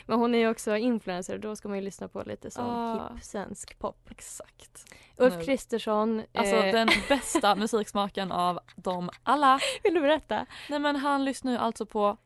Men 0.06 0.18
hon 0.18 0.34
är 0.34 0.38
ju 0.38 0.48
också 0.50 0.76
influencer 0.76 1.34
och 1.34 1.40
då 1.40 1.56
ska 1.56 1.68
man 1.68 1.78
ju 1.78 1.84
lyssna 1.84 2.08
på 2.08 2.22
lite 2.22 2.50
sån 2.50 2.64
Ah. 2.64 3.18
svensk 3.22 3.78
pop. 3.78 4.10
Exakt. 4.10 4.84
Ulf. 5.16 5.44
Kristersson. 5.44 6.22
Alltså 6.34 6.56
eh, 6.56 6.72
den 6.72 6.88
bästa 7.08 7.54
musiksmaken 7.54 8.32
av 8.32 8.60
dem 8.76 9.10
alla. 9.22 9.60
Vill 9.82 9.94
du 9.94 10.00
berätta? 10.00 10.46
Nej 10.68 10.78
men 10.78 10.96
han 10.96 11.24
lyssnar 11.24 11.52
ju 11.52 11.58
alltså 11.58 11.86
på 11.86 12.16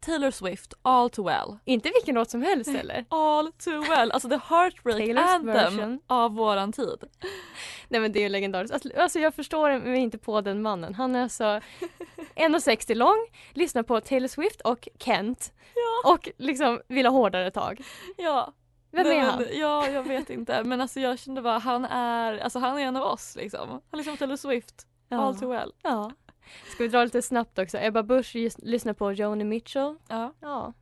Taylor 0.00 0.30
Swift, 0.30 0.74
All 0.82 1.10
Too 1.10 1.24
Well. 1.24 1.58
Inte 1.64 1.90
vilken 1.94 2.14
låt 2.14 2.30
som 2.30 2.42
helst 2.42 2.70
eller? 2.74 3.04
All 3.08 3.52
Too 3.52 3.80
Well, 3.80 4.12
alltså 4.12 4.28
the 4.28 4.38
heartbreak 4.48 4.98
Taylors 4.98 5.24
anthem 5.30 5.46
version. 5.46 6.00
av 6.06 6.34
våran 6.34 6.72
tid. 6.72 7.04
Nej 7.88 8.00
men 8.00 8.12
det 8.12 8.18
är 8.18 8.22
ju 8.22 8.28
legendariskt. 8.28 8.74
Alltså, 8.74 8.88
Alltså 8.96 9.18
jag 9.18 9.34
förstår 9.34 9.78
mig 9.80 10.00
inte 10.00 10.18
på 10.18 10.40
den 10.40 10.62
mannen. 10.62 10.94
Han 10.94 11.16
är 11.16 11.22
alltså 11.22 11.60
1,60 12.34 12.94
lång, 12.94 13.26
lyssnar 13.52 13.82
på 13.82 14.00
Taylor 14.00 14.28
Swift 14.28 14.60
och 14.60 14.88
Kent 14.98 15.52
Ja. 15.74 16.10
och 16.12 16.28
liksom 16.38 16.80
vill 16.88 17.06
ha 17.06 17.12
hårdare 17.12 17.50
tag. 17.50 17.80
Ja. 18.16 18.52
Vem 18.92 19.06
Nej, 19.06 19.16
är 19.18 19.22
men, 19.22 19.30
han? 19.30 19.44
Ja, 19.52 19.88
jag 19.88 20.02
vet 20.02 20.30
inte. 20.30 20.64
Men 20.64 20.80
alltså 20.80 21.00
jag 21.00 21.18
kände 21.18 21.42
bara, 21.42 21.58
han 21.58 21.84
är, 21.84 22.38
alltså 22.38 22.58
han 22.58 22.78
är 22.78 22.82
en 22.82 22.96
av 22.96 23.02
oss 23.02 23.36
liksom. 23.36 23.68
Han 23.70 23.98
lyssnar 23.98 24.12
på 24.12 24.18
Taylor 24.18 24.36
Swift, 24.36 24.86
Ja. 25.08 25.18
All 25.18 25.38
Too 25.38 25.48
Well. 25.50 25.72
Ja. 25.82 26.10
Ska 26.74 26.82
vi 26.82 26.88
dra 26.88 27.04
lite 27.04 27.22
snabbt 27.22 27.58
också? 27.58 27.78
Ebba 27.78 28.02
Busch 28.02 28.36
lyssnar 28.58 28.92
på 28.92 29.12
Joni 29.12 29.44
Mitchell. 29.44 29.96
Ja. 30.08 30.32
Ja. 30.40 30.72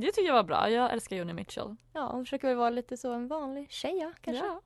Det 0.00 0.06
tycker 0.12 0.26
jag 0.26 0.34
var 0.34 0.42
bra. 0.42 0.70
Jag 0.70 0.92
älskar 0.92 1.16
Joni 1.16 1.32
Mitchell. 1.32 1.76
Ja, 1.92 2.08
hon 2.12 2.24
försöker 2.24 2.48
väl 2.48 2.56
vara 2.56 2.70
lite 2.70 2.96
så 2.96 3.12
en 3.12 3.28
vanlig 3.28 3.70
tjej 3.70 3.98
ja, 3.98 4.12
kanske. 4.20 4.44
Ja. 4.46 4.60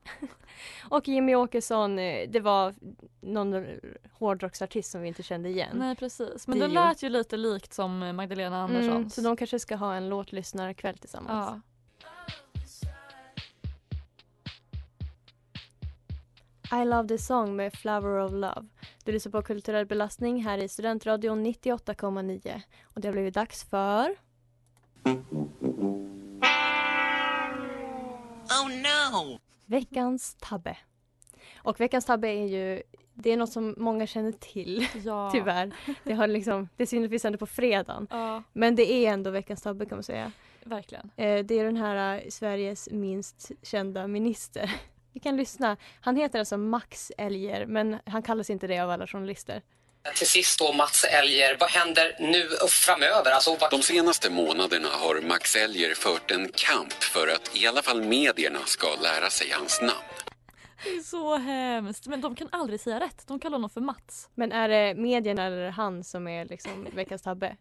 Och 0.97 1.09
Jimmy 1.09 1.35
Åkesson, 1.35 1.99
eh, 1.99 2.29
det 2.29 2.41
var 2.41 2.75
någon 3.21 3.67
hårdrocksartist 4.13 4.91
som 4.91 5.03
vi 5.03 5.09
inte 5.09 5.23
kände 5.23 5.49
igen. 5.49 5.71
Nej 5.75 5.97
precis. 5.97 6.49
Men 6.49 6.59
Dio. 6.59 6.69
det 6.69 6.75
lät 6.75 7.03
ju 7.03 7.09
lite 7.09 7.37
likt 7.37 7.73
som 7.73 8.17
Magdalena 8.17 8.63
Andersson. 8.63 8.97
Mm, 8.97 9.11
så 9.11 9.21
de 9.21 9.37
kanske 9.37 9.59
ska 9.59 9.77
ha 9.77 9.95
en 9.95 10.09
låtlyssnarkväll 10.09 10.99
tillsammans. 10.99 11.49
Ja. 11.51 11.61
I 16.73 16.85
Love 16.85 17.09
the 17.09 17.19
Song 17.19 17.57
med 17.57 17.73
Flower 17.75 18.19
of 18.19 18.33
Love. 18.33 18.67
Du 19.05 19.13
lyssnar 19.13 19.33
på 19.33 19.43
Kulturell 19.43 19.87
belastning 19.87 20.43
här 20.45 20.59
i 20.59 20.69
Studentradion 20.69 21.47
98,9. 21.47 22.61
Och 22.83 23.01
det 23.01 23.09
har 23.09 23.13
blivit 23.13 23.35
dags 23.35 23.65
för... 23.65 24.17
Oh 28.49 28.69
no! 28.69 29.39
Veckans 29.67 30.37
tabbe. 30.41 30.77
Och 31.57 31.81
veckans 31.81 32.05
tabbe 32.05 32.29
är 32.29 32.47
ju, 32.47 32.83
det 33.15 33.31
är 33.31 33.37
något 33.37 33.53
som 33.53 33.75
många 33.79 34.07
känner 34.07 34.33
till. 34.33 34.87
Ja. 35.05 35.31
Tyvärr. 35.33 35.75
Det, 36.05 36.13
har 36.15 36.27
liksom, 36.27 36.69
det 36.77 36.87
syns 36.87 37.11
vi 37.11 37.19
sänder 37.19 37.39
på 37.39 37.47
fredagen. 37.47 38.07
Ja, 38.11 38.43
Men 38.53 38.77
det 38.77 38.93
är 38.93 39.13
ändå 39.13 39.31
veckans 39.31 39.63
tabbe 39.63 39.87
kan 39.87 39.97
man 39.97 40.03
säga. 40.03 40.33
verkligen. 40.65 41.11
Eh, 41.17 41.45
det 41.45 41.59
är 41.59 41.65
den 41.65 41.77
här 41.77 42.17
eh, 42.17 42.29
Sveriges 42.29 42.89
minst 42.93 43.51
kända 43.63 44.07
minister. 44.07 44.71
Vi 45.13 45.21
kan 45.21 45.37
lyssna. 45.37 45.77
Han 46.01 46.17
heter 46.17 46.39
alltså 46.39 46.57
Max 46.57 47.13
Elger 47.19 47.67
men 47.67 47.99
han 48.07 48.23
kallas 48.23 48.51
inte 48.51 48.67
det 48.67 48.79
av 48.79 48.91
alla 48.91 49.07
journalister. 49.07 49.63
Till 50.15 50.27
sist 50.27 50.59
då 50.59 50.73
Mats 50.73 51.05
Elger, 51.05 51.57
vad 51.61 51.71
händer 51.71 52.17
nu 52.21 52.49
och 52.63 52.71
framöver? 52.71 53.31
Alltså, 53.31 53.57
vad... 53.61 53.71
De 53.71 53.83
senaste 53.83 54.31
månaderna 54.31 54.89
har 54.89 55.21
Max 55.21 55.57
Elger 55.57 55.95
fört 55.95 56.31
en 56.31 56.49
kamp 56.55 56.93
för 56.93 57.29
att 57.29 57.57
i 57.57 57.67
alla 57.67 57.83
fall 57.83 58.03
medierna 58.03 58.59
ska 58.65 58.87
lära 59.03 59.31
sig 59.31 59.51
hans 59.51 59.81
namn. 59.81 60.13
Det 60.85 60.91
är 60.91 61.01
så 61.01 61.37
hemskt. 61.37 62.07
Men 62.07 62.21
de 62.21 62.37
kan 62.37 62.49
aldrig 62.53 62.81
säga 62.81 63.01
rätt. 63.01 63.25
De 63.27 63.41
kallar 63.41 63.55
honom 63.55 63.71
för 63.71 63.81
Mats. 63.81 64.29
Men 64.35 64.53
är 64.53 64.69
det 64.69 64.95
medierna 64.95 65.45
eller 65.45 65.71
han 65.71 66.05
som 66.05 66.29
är 66.29 66.45
liksom 66.45 66.89
veckans 66.95 67.23
tabbe? 67.23 67.57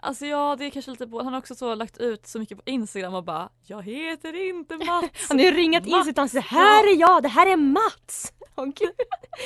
Alltså 0.00 0.26
ja, 0.26 0.56
det 0.58 0.64
är 0.64 0.70
kanske 0.70 0.90
lite 0.90 1.06
på. 1.06 1.22
Han 1.22 1.32
har 1.32 1.38
också 1.40 1.54
så 1.54 1.74
lagt 1.74 1.98
ut 1.98 2.26
så 2.26 2.38
mycket 2.38 2.56
på 2.58 2.62
Instagram 2.66 3.14
och 3.14 3.24
bara 3.24 3.48
Jag 3.66 3.82
heter 3.82 4.48
inte 4.48 4.76
Mats. 4.76 5.26
Han 5.28 5.38
har 5.38 5.44
ju 5.44 5.50
ringat 5.50 5.86
in 5.86 5.90
Mats. 5.92 6.06
sitt 6.06 6.18
ansikte. 6.18 6.54
Här 6.54 6.84
är 6.94 7.00
jag, 7.00 7.22
det 7.22 7.28
här 7.28 7.46
är 7.46 7.56
Mats! 7.56 8.32
Gud. 8.56 8.90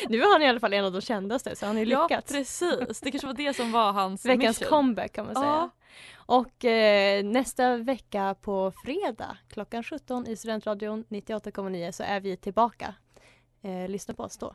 Nu 0.08 0.22
är 0.22 0.32
han 0.32 0.42
i 0.42 0.48
alla 0.48 0.60
fall 0.60 0.72
en 0.72 0.84
av 0.84 0.92
de 0.92 1.00
kändaste 1.00 1.56
så 1.56 1.66
han 1.66 1.76
har 1.76 1.84
ju 1.84 1.90
Ja, 1.90 2.02
lyckats. 2.08 2.32
precis. 2.32 3.00
Det 3.00 3.10
kanske 3.10 3.26
var 3.26 3.34
det 3.34 3.54
som 3.54 3.72
var 3.72 3.92
hans 3.92 4.26
Veckans 4.26 4.60
mission. 4.60 4.68
comeback 4.78 5.12
kan 5.12 5.26
man 5.26 5.34
säga. 5.34 5.46
Ja. 5.46 5.70
Och 6.16 6.64
eh, 6.64 7.24
nästa 7.24 7.76
vecka 7.76 8.34
på 8.40 8.72
fredag 8.84 9.36
klockan 9.48 9.82
17 9.82 10.26
i 10.26 10.36
Studentradion 10.36 11.04
98,9 11.08 11.92
så 11.92 12.02
är 12.02 12.20
vi 12.20 12.36
tillbaka. 12.36 12.94
Eh, 13.62 13.88
lyssna 13.88 14.14
på 14.14 14.22
oss 14.22 14.38
då. 14.38 14.54